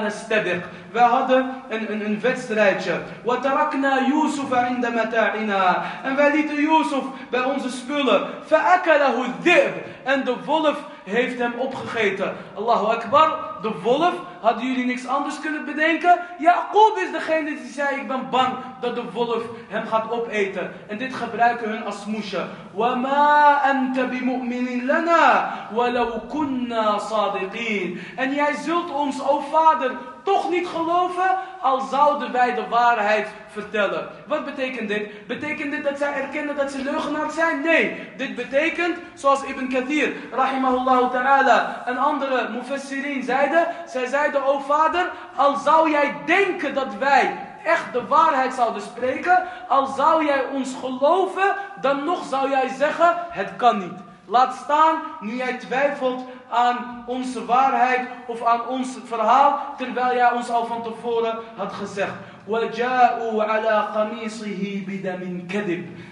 [0.03, 0.63] نَسْتَبِقْ
[0.93, 3.01] We hadden een, een, een wedstrijdje.
[3.25, 8.27] وَتَرَكْنَا يُوسُفَ عِنْدَ مَتَاعِنَا En wij lieten Yusuf bij onze spullen.
[8.47, 9.73] فَأَكَلَهُ الذِّئْبِ
[10.05, 12.37] En de wolf heeft hem opgegeten.
[12.55, 16.19] Allahu Akbar, de wolf, hadden jullie niks anders kunnen bedenken?
[16.39, 20.73] Jacob is degene die zei, ik ben bang dat de wolf hem gaat opeten.
[20.87, 22.47] En dit gebruiken hun als smoesje.
[22.75, 29.91] وَمَا أَنْتَ بِمُؤْمِنٍ لَنَا وَلَوْ كُنَّا صَادِقِينَ En jij zult ons, o vader,
[30.24, 34.08] toch niet geloven, al zouden wij de waarheid vertellen.
[34.28, 35.28] Wat betekent dit?
[35.28, 37.62] Betekent dit dat zij erkennen dat ze leugenaars zijn?
[37.62, 38.12] Nee.
[38.18, 45.12] Dit betekent, zoals Ibn Kathir, rahimahullah ta'ala, en andere mufassirin zeiden, zij zeiden, o vader,
[45.36, 50.76] al zou jij denken dat wij echt de waarheid zouden spreken, al zou jij ons
[50.80, 54.13] geloven, dan nog zou jij zeggen, het kan niet.
[54.26, 60.50] Laat staan nu jij twijfelt aan onze waarheid of aan ons verhaal, terwijl jij ons
[60.50, 62.14] al van tevoren had gezegd.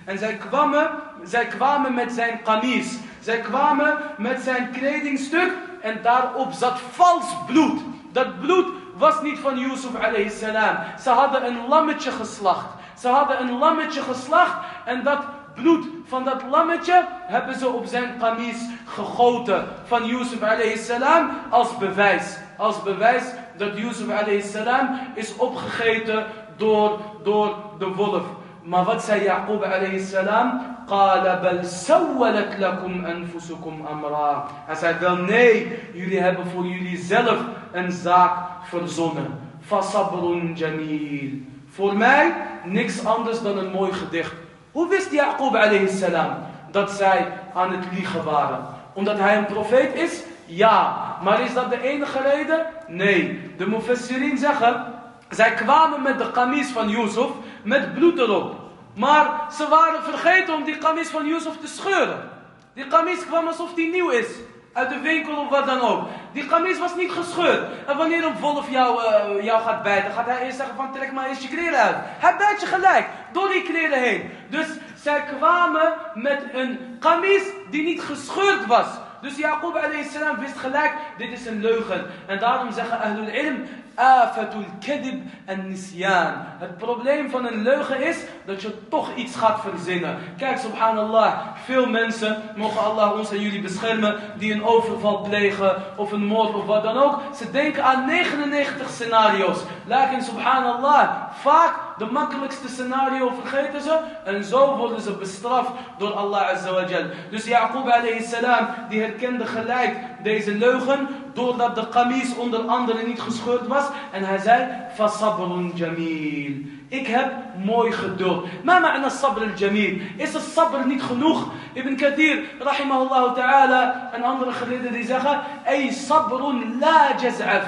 [0.06, 0.90] En zij kwamen,
[1.24, 2.98] zij kwamen met zijn kanis.
[3.20, 5.52] Zij kwamen met zijn kledingstuk
[5.82, 7.82] en daarop zat vals bloed.
[8.12, 10.76] Dat bloed was niet van Yusuf alayhi salam.
[11.02, 12.68] Ze hadden een lammetje geslacht.
[13.00, 15.20] Ze hadden een lammetje geslacht en dat
[15.56, 21.77] bloed van dat lammetje hebben ze op zijn kamis gegoten van Yusuf alayhi salam als
[21.77, 22.39] bewijs.
[22.57, 23.25] Als bewijs
[23.57, 26.27] dat Yusuf alayhi salam is opgegeten
[26.57, 28.23] door, door de wolf.
[28.63, 30.75] Maar wat zei Jacob alayhi salam?
[30.89, 34.49] قال بل سولت لكم أنفسكم أمرا.
[34.67, 37.39] Hij zei wel nee, jullie hebben voor jullie zelf
[37.73, 38.33] een zaak
[38.63, 39.47] verzonnen.
[39.71, 41.43] فصبر جميل.
[41.69, 42.35] Voor mij
[42.65, 44.35] niks anders dan een mooi gedicht.
[44.72, 45.58] Hoe wist Jacob
[45.88, 46.38] salam
[46.72, 48.66] dat zij aan het liegen waren?
[48.94, 50.24] Omdat hij een profeet is?
[50.46, 51.10] Ja.
[51.24, 52.66] Maar is dat de enige reden?
[52.88, 53.54] Nee.
[53.58, 54.94] De mufassirin zeggen,
[55.30, 57.30] zij kwamen met de kamis van Yusuf
[57.64, 58.56] met bloed erop.
[58.94, 62.30] Maar ze waren vergeten om die kamis van Yusuf te scheuren.
[62.74, 64.28] Die kamis kwam alsof die nieuw is.
[64.74, 66.08] Uit de winkel of wat dan ook.
[66.34, 67.68] Die kamis was niet gescheurd.
[67.88, 71.12] En wanneer een wolf jou, uh, jou gaat bijten, gaat hij eerst zeggen van trek
[71.12, 71.96] maar eens je kleren uit.
[72.00, 74.32] Hij bijt je gelijk, door die kleren heen.
[74.50, 78.88] Dus zij kwamen met een kamis die niet gescheurd was.
[79.22, 79.80] Dus Jacob
[80.12, 82.06] salam wist gelijk, dit is een leugen.
[82.28, 86.34] En daarom zeggen Ahlul Ilm, afatul kadib en nisyan.
[86.60, 90.18] Het probleem van een leugen is dat je toch iets gaat verzinnen.
[90.38, 96.12] Kijk, subhanallah, veel mensen, mogen Allah ons en jullie beschermen, die een overval plegen of
[96.12, 97.22] een moord of wat dan ook.
[97.36, 99.60] Ze denken aan 99 scenario's.
[99.86, 106.50] Lakin subhanallah, vaak de makkelijkste scenario vergeten ze en zo worden ze bestraft door Allah
[106.50, 107.04] Azza wa Jal.
[107.30, 113.22] Dus Yaqub alayhi salam, die herkende gelijk deze leugen doordat de kamis onder andere niet
[113.22, 113.86] gescheurd was.
[114.12, 116.54] En hij zei, fasabrun jamil.
[116.88, 117.32] Ik heb
[117.64, 118.48] mooi geduld.
[118.64, 119.98] Maar ma'na sabr al-jamil.
[120.16, 121.52] Is het sabr niet genoeg?
[121.74, 127.62] Ibn Kathir, rahimahullah ta'ala, en andere geleerden die zeggen, ay sabrun la jaz'a.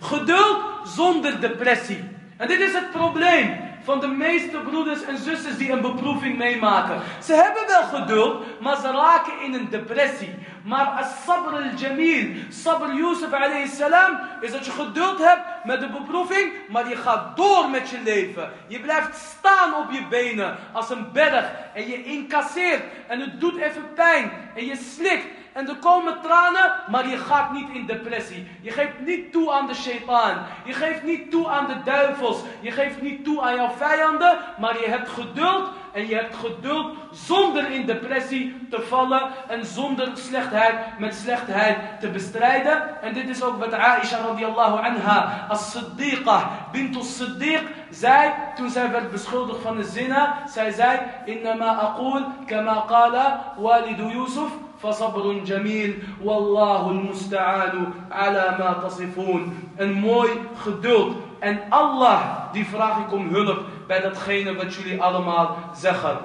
[0.00, 2.04] Geduld zonder depressie.
[2.36, 3.50] En dit is het probleem
[3.84, 7.00] van de meeste broeders en zusters die een beproeving meemaken.
[7.22, 10.34] Ze hebben wel geduld, maar ze raken in een depressie.
[10.64, 16.52] Maar as-sabr al-jamil, sabr Yusuf alayhi salam, is dat je geduld hebt met de beproeving,
[16.68, 18.50] maar je gaat door met je leven.
[18.66, 23.56] Je blijft staan op je benen als een berg en je incasseert en het doet
[23.56, 28.46] even pijn en je slikt en er komen tranen, maar je gaat niet in depressie.
[28.60, 30.46] Je geeft niet toe aan de shaitaan.
[30.64, 32.42] Je geeft niet toe aan de duivels.
[32.60, 36.96] Je geeft niet toe aan jouw vijanden, maar je hebt geduld en je hebt geduld
[37.10, 43.02] zonder in depressie te vallen en zonder slechtheid met slechtheid te bestrijden.
[43.02, 48.90] En dit is ook wat Aisha radiallahu anha als Siddiqa bint Siddiq zei toen zij
[48.90, 50.42] werd beschuldigd van de zina.
[50.48, 54.50] Zij zei, innama aqul kama qala walidu Yusuf.
[54.82, 60.30] فصبر جميل والله المستعان على ما تصفون een mooi
[60.62, 66.18] geduld en Allah die vraag ik om hulp bij datgene wat jullie allemaal zeggen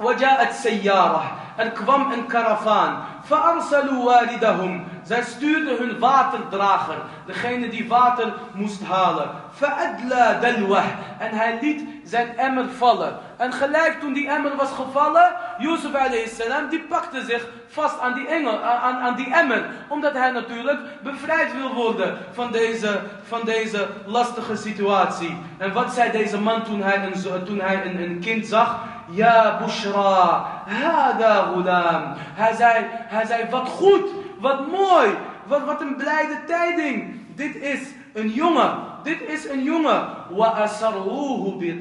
[0.00, 1.22] وجاءت سيارة
[1.56, 6.96] er kwam een karavaan فأرسلوا والدهم zij stuurden hun waterdrager
[7.26, 9.28] degene die water moest halen
[9.60, 10.84] فأدلى دلوه
[11.18, 15.92] en hij liet zijn emmer vallen en gelijk toen die emmer was gevallen Yusuf
[16.26, 19.66] salam die pakte zich vast aan die, engel, aan, aan die emmer.
[19.88, 25.36] Omdat hij natuurlijk bevrijd wil worden van deze, van deze lastige situatie.
[25.58, 28.80] En wat zei deze man toen hij een, toen hij een, een kind zag?
[29.09, 32.13] Ja, Bushra, hada gulam.
[32.15, 35.09] Hij zei, hij zei, wat goed, wat mooi,
[35.45, 37.19] wat, wat een blijde tijding.
[37.35, 37.79] Dit is
[38.13, 38.71] een jongen,
[39.03, 40.07] dit is een jongen.
[40.29, 41.77] Wa asarruhu.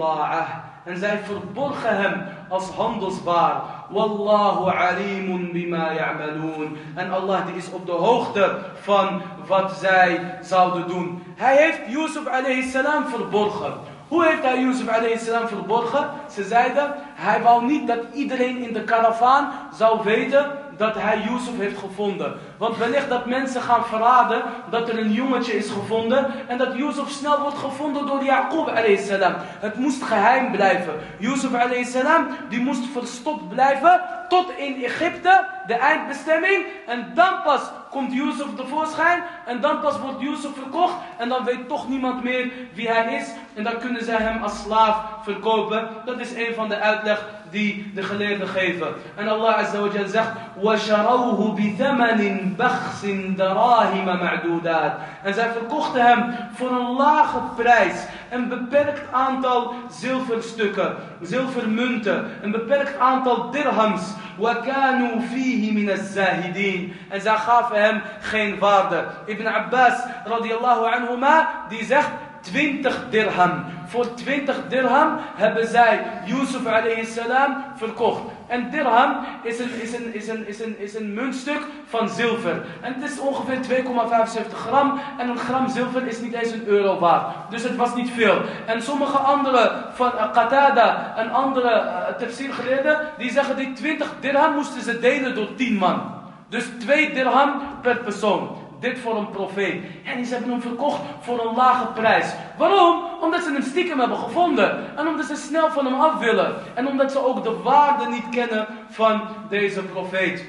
[0.84, 3.62] En zij verborgen hem als handelsbaar.
[3.88, 6.76] Wallahu alimun bima ya'malun.
[6.94, 11.22] En Allah die is op de hoogte van wat zij zouden doen.
[11.36, 13.72] Hij heeft Yusuf alayhi salam verborgen.
[14.08, 16.10] Hoe heeft hij alayhi salam verborgen?
[16.30, 21.58] Ze zeiden, hij wou niet dat iedereen in de karavaan zou weten dat hij Yusuf
[21.58, 22.34] heeft gevonden.
[22.56, 26.26] Want wellicht dat mensen gaan verraden dat er een jongetje is gevonden.
[26.46, 29.34] En dat Yusuf snel wordt gevonden door Jacob salam.
[29.38, 30.94] Het moest geheim blijven.
[31.18, 31.50] Yusuf
[31.82, 36.66] salam die moest verstopt blijven tot in Egypte, de eindbestemming.
[36.86, 39.22] En dan pas komt Yusuf tevoorschijn.
[39.47, 40.95] En dan pas wordt Yusuf verkocht.
[41.17, 43.27] En dan weet toch niemand meer wie hij is.
[43.55, 45.87] En dan kunnen zij hem als slaaf verkopen.
[46.05, 48.87] Dat is een van de uitleg die de geleerden geven.
[49.15, 53.01] En Allah Azza wa Jal zegt: وَشَرَوْهُ بِثَمَنٍ بَخْسٍ
[53.37, 54.93] دَرَاهِمَ مَعْدُودَاتٍ
[55.23, 58.05] En zij verkochten hem voor een lage prijs.
[58.29, 64.01] Een beperkt aantal zilverstukken, zilvermunten, een beperkt aantal dirhams.
[64.39, 69.03] وَكَانُوا فِيهِ مِنَ الزَّاهِدِينَ En zij gaven hem geen waarde.
[69.38, 72.10] Ibn Abbas radiallahu anhuma, die zegt
[72.42, 73.64] 20 dirham.
[73.86, 76.62] Voor 20 dirham hebben zij Yusuf
[77.04, 78.22] salam verkocht.
[78.46, 82.64] En dirham is een, is, een, is, een, is, een, is een muntstuk van zilver.
[82.80, 85.00] En het is ongeveer 2,75 gram.
[85.18, 87.50] En een gram zilver is niet eens een euro waard.
[87.50, 88.40] Dus het was niet veel.
[88.66, 94.12] En sommige andere van uh, Qatada en andere uh, tafsir geleerden, die zeggen die 20
[94.20, 96.16] dirham moesten ze delen door 10 man.
[96.48, 99.84] Dus 2 dirham per persoon dit voor een profeet.
[100.04, 102.32] En ze hebben hem verkocht voor een lage prijs.
[102.58, 103.02] Waarom?
[103.20, 104.96] Omdat ze hem stiekem hebben gevonden.
[104.96, 106.54] En omdat ze snel van hem af willen.
[106.74, 110.44] En omdat ze ook de waarde niet kennen van deze profeet.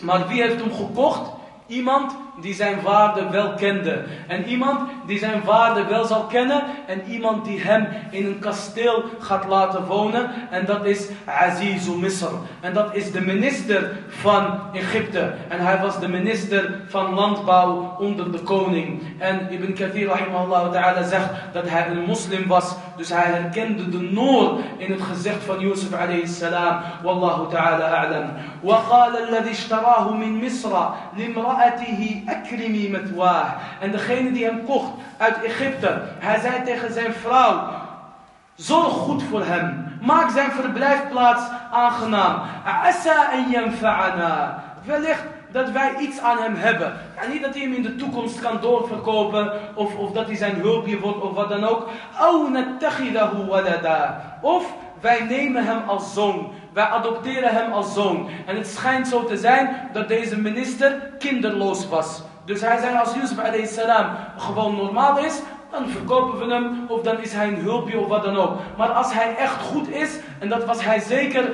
[0.00, 1.30] Maar wie heeft hem gekocht?
[1.66, 4.03] Iemand die zijn waarde wel kende.
[4.27, 6.63] En iemand die zijn waarde wel zal kennen.
[6.87, 10.31] En iemand die hem in een kasteel gaat laten wonen.
[10.49, 12.29] En dat is Azizul Misr.
[12.59, 15.33] En dat is de minister van Egypte.
[15.47, 19.01] En hij was de minister van landbouw onder de koning.
[19.17, 22.75] En Ibn Kathir rahimahullah ta'ala zegt dat hij een moslim was.
[22.97, 26.81] Dus hij herkende de noor in het gezicht van Yusuf alayhi salam.
[27.03, 28.29] Wallahu ta'ala a'lam.
[28.63, 33.56] وقال الذي اشتراه من مصر لامرأته Akrimi met waar.
[33.80, 37.70] En degene die hem kocht uit Egypte, hij zei tegen zijn vrouw,
[38.54, 39.98] zorg goed voor hem.
[40.00, 41.42] Maak zijn verblijfplaats
[41.72, 42.42] aangenaam.
[42.64, 43.74] Asa en.
[44.84, 46.92] Wellicht dat wij iets aan hem hebben.
[47.14, 49.52] En niet dat hij hem in de toekomst kan doorverkopen.
[49.74, 51.88] Of, of dat hij zijn hulpje wordt of wat dan ook.
[54.40, 58.29] Of wij nemen hem als zoon Wij adopteren hem als zoon.
[58.45, 62.21] En het schijnt zo te zijn dat deze minister kinderloos was.
[62.45, 64.05] Dus hij zei als Yusuf salam
[64.37, 68.23] gewoon normaal is, dan verkopen we hem of dan is hij een hulpje of wat
[68.23, 68.57] dan ook.
[68.77, 71.51] Maar als hij echt goed is, en dat was hij zeker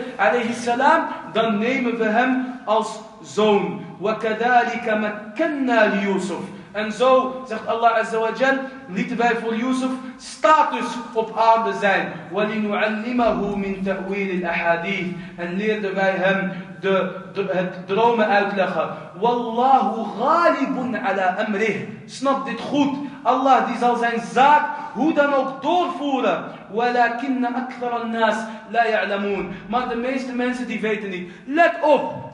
[0.51, 3.81] salam, dan nemen we hem als zoon.
[4.01, 8.57] وَكَذَلِكَ مَكَّنَّا لِيُوسُف En zo, zegt Allah Azza wa Jal,
[8.87, 12.13] lieten wij voor Yusuf status op aarde zijn.
[12.31, 15.07] وَلِنُعَلِّمَهُ مِنْ تَأْوِيلِ الْأَحَادِيث
[15.37, 18.89] En leerden wij hem de, de, het dromen uitleggen.
[19.19, 21.87] Wallahu ghalibun ala amrih.
[22.05, 22.97] Snap dit goed.
[23.23, 26.43] Allah die zal zijn zaak hoe dan ook doorvoeren.
[26.73, 28.35] ولكن أكثر الناس
[28.69, 29.55] لا يعلمون.
[29.67, 31.31] Maar de meeste mensen die weten niet.
[31.45, 32.31] Let op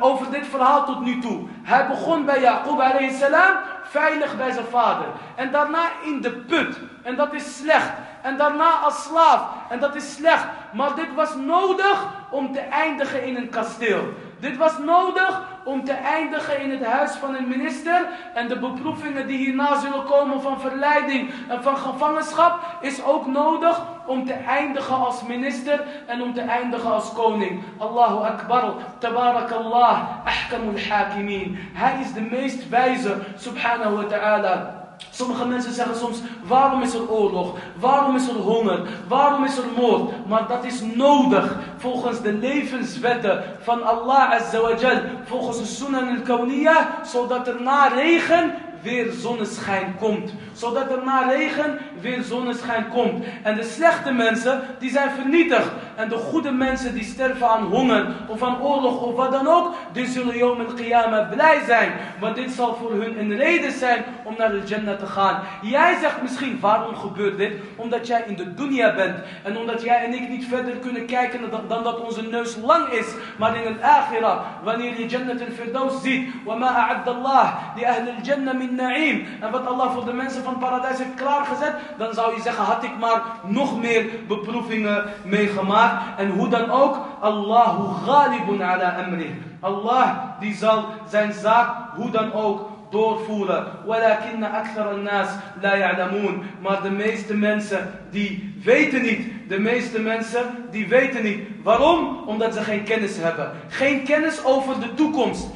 [0.00, 1.40] over dit verhaal tot nu toe.
[1.62, 3.56] Hij begon bij Jacob salam
[3.89, 5.05] veilig bij zijn vader.
[5.35, 6.79] En daarna in de put.
[7.01, 7.91] En dat is slecht.
[8.21, 9.41] En daarna als slaaf.
[9.69, 10.45] En dat is slecht.
[10.73, 14.13] Maar dit was nodig om te eindigen in een kasteel.
[14.39, 18.07] Dit was nodig om te eindigen in het huis van een minister.
[18.33, 23.81] En de beproevingen die hierna zullen komen van verleiding en van gevangenschap is ook nodig
[24.05, 27.63] om te eindigen als minister en om te eindigen als koning.
[27.77, 31.59] Allahu Akbar, Tabarakallah, Ahkamul Hakimin.
[31.73, 34.76] Hij is de meest wijze, subhanahu wa ta'ala.
[35.09, 37.57] Sommige mensen zeggen soms, waarom is er oorlog?
[37.79, 38.79] Waarom is er honger?
[39.07, 40.27] Waarom is er moord?
[40.27, 44.99] Maar dat is nodig volgens de levenswetten van Allah Azza wa Jal.
[45.25, 48.53] Volgens de Sunan al-Kawniyah, zodat er na regen
[48.86, 50.34] weer zonneschijn komt.
[50.52, 53.24] Zodat er na regen weer zonneschijn komt.
[53.42, 55.70] En de slechte mensen, die zijn vernietigd.
[55.96, 59.74] En de goede mensen die sterven aan honger of aan oorlog of wat dan ook,
[59.92, 61.92] die zullen Yom al-Qiyamah blij zijn.
[62.20, 65.42] Want dit zal voor hun een reden zijn om naar de Jannah te gaan.
[65.62, 67.52] Jij zegt misschien, waarom gebeurt dit?
[67.76, 69.16] Omdat jij in de dunya bent.
[69.42, 73.06] En omdat jij en ik niet verder kunnen kijken dan dat onze neus lang is.
[73.38, 76.30] Maar in het akhirah, wanneer je Jannah al-Firdaus ziet.
[76.46, 79.25] وَمَا أَعَدَّ اللَّهِ لِأَهْلِ الْجَنَّةِ مِنْ na'im.
[79.41, 82.83] En wat Allah voor de mensen van paradijs heeft klaargezet, dan zou je zeggen, had
[82.83, 86.19] ik maar nog meer beproevingen meegemaakt.
[86.19, 89.41] En hoe dan ook, Allahu ghalibun ala Amri.
[89.59, 90.09] Allah
[90.39, 93.65] die zal zijn zaak hoe dan ook doorvoeren.
[93.85, 95.27] Walakinna akthar al-nas
[95.61, 96.43] la ya'lamun.
[96.61, 101.39] Maar de meeste mensen die weten niet de meeste mensen die weten niet.
[101.63, 102.23] Waarom?
[102.25, 103.51] Omdat ze geen kennis hebben.
[103.67, 105.47] Geen kennis over de toekomst.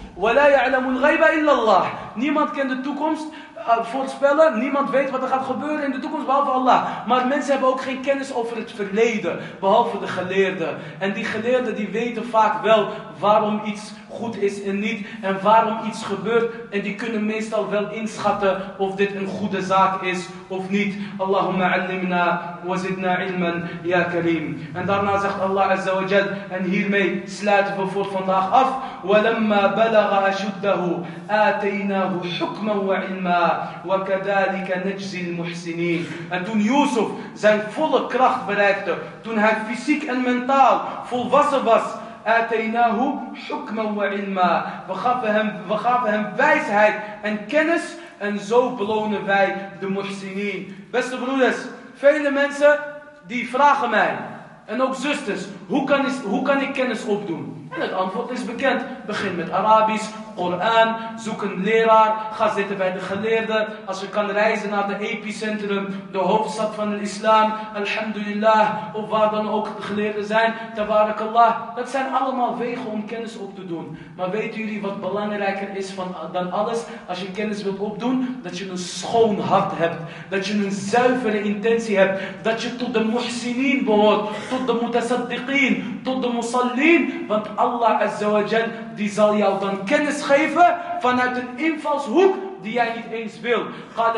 [2.16, 3.26] Niemand kan de toekomst
[3.56, 4.60] eh, voorspellen.
[4.60, 7.08] Niemand weet wat er gaat gebeuren in de toekomst behalve Allah.
[7.08, 9.40] Maar mensen hebben ook geen kennis over het verleden.
[9.60, 10.78] Behalve de geleerden.
[11.00, 12.90] En die geleerden die weten vaak wel
[13.20, 15.07] waarom iets goed is en niet.
[15.23, 16.55] En waarom iets gebeurt.
[16.71, 20.95] En die kunnen meestal wel inschatten of dit een goede zaak is of niet.
[21.19, 24.69] Allahumma allimna wa zidna ilman ya kareem.
[24.73, 26.27] En daarna zegt Allah azza wa jal.
[26.51, 28.69] En hiermee sluiten we voor vandaag af.
[29.05, 30.83] ولما بلغ أشده
[31.31, 39.57] آتيناه حكما وعلما وكذلك نجزي المحسنين En toen Yusuf zijn volle kracht bereikte, toen hij
[39.69, 41.83] fysiek en mentaal volwassen was,
[42.27, 49.25] آتيناه حكما وعلما we gaven, hem, we gaven hem wijsheid en kennis en zo belonen
[49.25, 50.87] wij de muhsinin.
[50.91, 51.57] Beste broeders,
[51.95, 52.79] vele mensen
[53.27, 54.17] die vragen mij,
[54.65, 57.60] en ook zusters, hoe kan, is, hoe kan ik kennis opdoen?
[57.72, 58.82] En het antwoord is bekend.
[59.06, 63.68] Begin met Arabisch, Koran, zoek een leraar, ga zitten bij de geleerden.
[63.86, 69.32] Als je kan reizen naar de epicentrum, de hoofdstad van de islam, alhamdulillah, of waar
[69.32, 71.76] dan ook de geleerden zijn, tabarakallah.
[71.76, 73.98] Dat zijn allemaal wegen om kennis op te doen.
[74.16, 76.84] Maar weten jullie wat belangrijker is van, dan alles?
[77.08, 79.98] Als je kennis wilt opdoen, dat je een schoon hart hebt.
[80.30, 82.22] Dat je een zuivere intentie hebt.
[82.44, 87.26] Dat je tot de muhsinin behoort, tot de mutasaddiqin, tot de musallin.
[87.28, 92.74] Want Allah Azza wa Jal, die zal jou dan kennis geven vanuit een invalshoek die
[92.74, 93.66] jij niet eens wil.
[93.96, 94.16] قال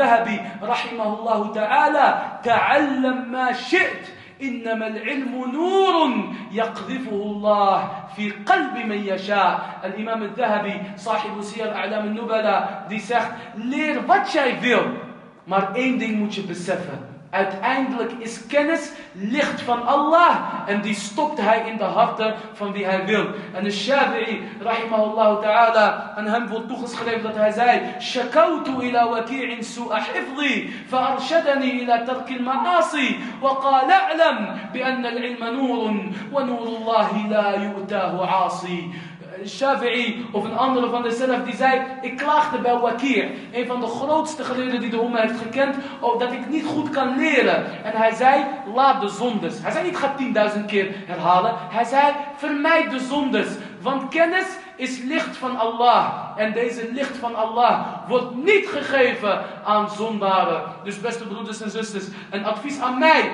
[0.00, 2.06] الذهبي رحمه الله تعالى
[2.42, 4.04] تعلم ما شئت
[4.42, 12.86] إنما العلم نور يقذفه الله في قلب من يشاء الإمام الذهبي صاحب سير أعلام النبلاء
[12.88, 14.84] die zegt leer wat jij wil
[15.44, 20.36] maar één ding moet je beseffen Uiteindelijk is kennis licht van Allah.
[20.66, 23.26] En die stopt hij in de harten van wie hij wil.
[23.54, 29.64] En de Shafi'i, rahimahullah ta'ala, aan hem wordt toegeschreven dat hij zei: Shakautu ila waki'in
[29.64, 37.28] su'a hifzi, fa'arshadani ila tarki al-ma'asi, wa qala a'lam bi anna al-ilma nurun, wa nurullahi
[37.28, 38.94] la yu'tahu 'asi.
[39.46, 43.80] Shafi'i of een andere van de zelf die zei: Ik klaagde bij Wakir, een van
[43.80, 45.76] de grootste geleerden die de Umma heeft gekend,
[46.18, 47.84] dat ik niet goed kan leren.
[47.84, 49.62] En hij zei: Laat de zondes.
[49.62, 50.14] Hij zei niet: Ga
[50.54, 51.54] 10.000 keer herhalen.
[51.56, 53.48] Hij zei: Vermijd de zondes.
[53.80, 56.08] Want kennis is licht van Allah.
[56.36, 60.62] En deze licht van Allah wordt niet gegeven aan zondaren.
[60.84, 63.30] Dus beste broeders en zusters, een advies aan mij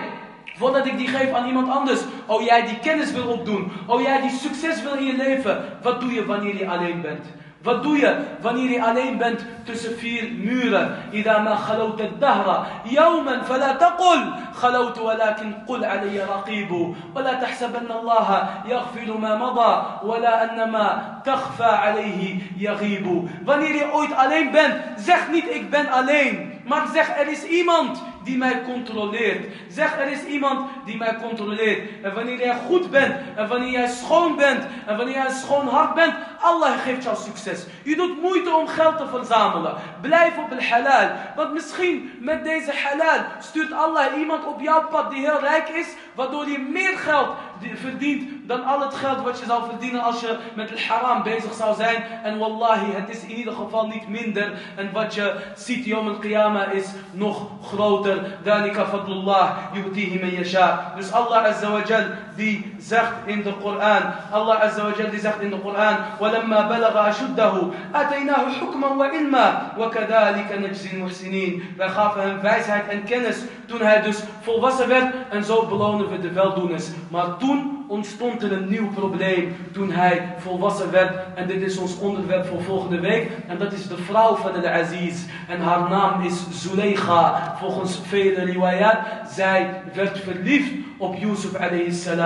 [0.58, 2.00] Voordat ik die geef aan iemand anders.
[2.26, 3.72] Oh jij die kennis wil opdoen.
[3.88, 5.64] Oh jij die succes wil in je leven.
[5.82, 7.26] Wat doe je wanneer je alleen bent?
[7.64, 10.98] Wat doe je wanneer je alleen bent tussen vier muren?
[11.14, 18.50] إذا ما خلوت الدهر يوما فلا تقل خلوت ولكن قل علي رقيب ولا تحسبن الله
[18.66, 25.32] يغفل ما مضى ولا أن ما تخفى عليه يغيب Wanneer je ooit alleen bent, zeg
[25.32, 26.62] niet ik ben alleen.
[26.66, 29.47] Maar zeg er is iemand die mij controleert.
[29.69, 32.03] Zeg, er is iemand die mij controleert.
[32.03, 35.95] En wanneer jij goed bent, en wanneer jij schoon bent, en wanneer jij schoon hart
[35.95, 37.67] bent, Allah geeft jou succes.
[37.83, 39.75] Je doet moeite om geld te verzamelen.
[40.01, 41.09] Blijf op het halal.
[41.37, 45.95] Want misschien met deze halal stuurt Allah iemand op jouw pad die heel rijk is,
[46.15, 47.29] waardoor je meer geld
[47.75, 51.55] verdient dan al het geld wat je zou verdienen als je met het haram bezig
[51.55, 52.03] zou zijn.
[52.23, 54.53] En wallahi, het is in ieder geval niet minder.
[54.77, 58.16] En wat je ziet, Yom al-Qiyamah is nog groter.
[58.45, 60.95] Dalika fadlullah, yubtihi man yasha.
[60.97, 65.20] Dus Allah Azza wa Jal, die zegt in de Koran, Allah Azza wa Jal die
[65.20, 72.22] zegt in de Koran, وَلَمَّا بَلَغَ أَشُدَّهُ أَتَيْنَاهُ حُكْمًا وَعِلْمًا وَكَذَلِكَ نَجْزِي الْمُحْسِنِينَ Wij gaven
[72.22, 76.88] hem wijsheid en kennis toen hij dus volwassen werd en zo belonen we de weldoeners.
[77.10, 81.12] Maar toen ontstond er een nieuw probleem toen hij volwassen werd.
[81.36, 83.32] En dit is ons onderwerp voor volgende week.
[83.48, 85.26] En dat is de vrouw van de Aziz.
[85.48, 87.56] En haar naam is Zuleika.
[87.60, 88.98] Volgens vele riwayat.
[89.30, 92.25] Zij werd verliefd op Yusuf alayhi salam.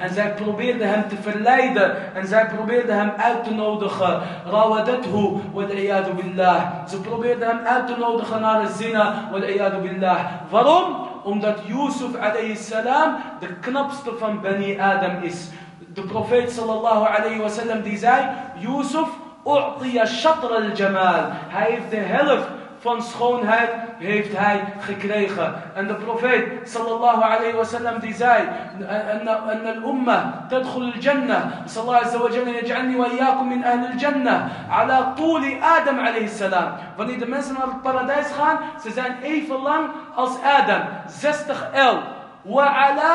[0.00, 2.14] En zij probeerde hem te verleiden.
[2.14, 4.20] En zij probeerde hem uit te nodigen.
[4.50, 5.66] Rawadathu wal
[6.14, 6.62] billah.
[6.88, 10.20] Ze probeerde hem uit te nodigen naar de zina wal billah.
[10.50, 11.06] Waarom?
[11.22, 12.10] Omdat Yusuf
[12.54, 15.48] salam de knapste van Bani Adam is.
[15.94, 18.26] De profeet sallallahu alayhi wa sallam die zei,
[18.58, 19.08] Yusuf
[19.46, 21.30] u'tiya shatr al-jamal.
[21.48, 22.48] Hij heeft de helft
[22.88, 25.54] van schoonheid heeft hij gekregen.
[25.74, 28.48] En de profeet sallallahu alayhi wa sallam die zei:
[28.88, 31.42] En al-umma tadkhul al-jannah.
[31.64, 34.38] Sallallahu azza wa jalla yaj'alni wa iyyakum min ahli al-jannah.
[34.70, 36.72] Ala tuli Adam alayhi salam.
[36.96, 39.84] Wanneer de mensen naar het paradijs gaan, ze zijn even lang
[40.14, 40.82] als Adam.
[41.06, 41.96] 60 L.
[42.42, 43.14] Wa ala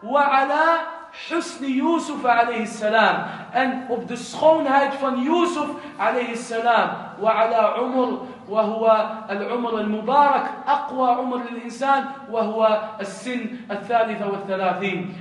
[0.00, 0.64] wa ala
[1.28, 3.16] husni Yusuf alayhi salam
[3.56, 6.88] en op de schoonheid van Yusuf alayhi salam.
[7.18, 8.08] Wa ala umr,
[8.48, 14.38] wa huwa al-umr al-mubarak, aqwa umr al insan, wa huwa al-sin al-thalitha wa.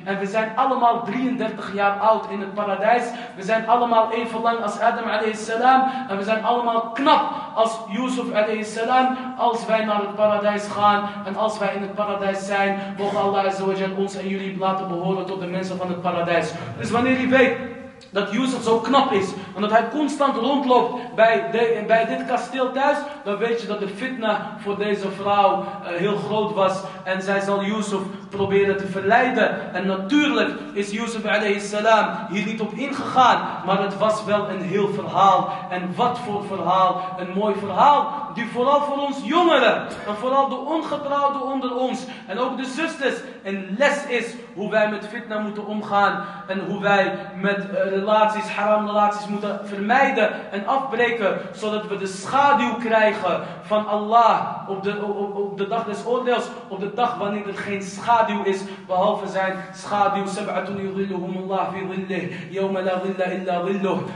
[0.04, 3.04] En we zijn allemaal 33 jaar oud in het paradijs.
[3.36, 5.82] We zijn allemaal even lang als Adam alayhi salam.
[6.10, 9.18] En we zijn allemaal knap als Yusuf alayhi salam.
[9.38, 13.46] Als wij naar het paradijs gaan en als wij in het paradijs zijn, mogen Allah
[13.46, 16.54] azawajal ons en jullie laten behoren tot de mensen van het paradijs.
[16.78, 17.75] Dus wanneer je weet
[18.12, 19.28] dat Yusuf zo knap is.
[19.56, 22.98] En dat hij constant rondloopt bij, de, bij dit kasteel thuis.
[23.24, 26.82] Dan weet je dat de fitna voor deze vrouw uh, heel groot was.
[27.04, 29.74] En zij zal Yusuf proberen te verleiden.
[29.74, 31.22] En natuurlijk is Yusuf
[31.60, 33.48] salam hier niet op ingegaan.
[33.66, 35.50] Maar het was wel een heel verhaal.
[35.70, 37.16] En wat voor verhaal.
[37.18, 38.25] Een mooi verhaal.
[38.36, 39.88] Die vooral voor ons jongeren.
[40.08, 42.06] En vooral de ongetrouwden onder ons.
[42.28, 43.16] En ook de zusters.
[43.44, 46.26] Een les is hoe wij met fitna moeten omgaan.
[46.48, 51.38] En hoe wij met uh, relaties, haram relaties moeten vermijden en afbreken.
[51.52, 56.46] Zodat we de schaduw krijgen van Allah op de, op, op de dag des oordeels.
[56.68, 58.62] Op de dag wanneer er geen schaduw is.
[58.88, 60.24] Behalve zijn schaduw.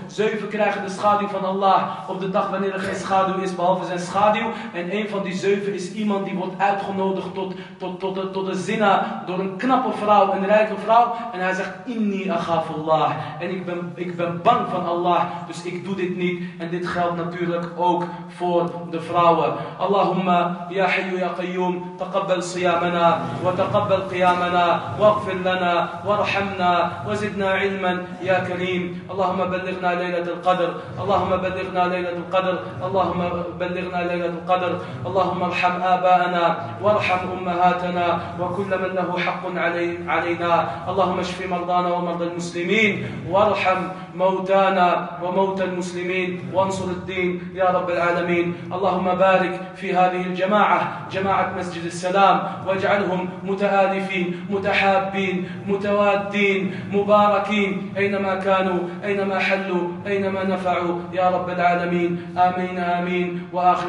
[0.07, 3.55] Zeven krijgen de schaduw van Allah op de dag wanneer er geen schaduw is.
[3.55, 4.49] Behalve zijn schaduw schaduw.
[4.74, 8.47] En een van die zeven is iemand die wordt uitgenodigd tot, tot, tot, tot, tot
[8.47, 11.16] een zina door een knappe vrouw, een rijke vrouw.
[11.34, 13.12] En hij zegt, inni aghafullah".
[13.39, 16.43] En ik ben, ik ben bang van Allah, dus ik doe dit niet.
[16.57, 19.53] En dit geldt natuurlijk ook voor de vrouwen.
[19.78, 27.64] Allahumma, ya hayyu ya qayyum, taqabbal siyamana, wa taqabbal qiyamana, waghfir lana, warhamna, wa zidna
[27.64, 29.01] ilman, ya kareem.
[29.07, 30.70] Allahumma ballighna laylatul qadr.
[30.99, 32.56] Allahumma ballighna laylatul qadr.
[32.81, 33.30] Allahumma
[33.60, 34.80] ballighna ليلة القدر.
[35.05, 40.69] اللهم ارحم آباءنا وارحم أمهاتنا وكل من له حق علي علينا.
[40.89, 43.81] اللهم اشف مرضانا ومرضى المسلمين وارحم
[44.15, 46.51] موتانا وموتى المسلمين.
[46.53, 48.53] وانصر الدين يا رب العالمين.
[48.73, 57.93] اللهم بارك في هذه الجماعة جماعة مسجد السلام واجعلهم متآلفين متحابين متوادين مباركين.
[57.97, 62.35] أينما كانوا أينما حلوا أينما نفعوا يا رب العالمين.
[62.38, 63.47] آمين آمين.
[63.53, 63.89] وآخر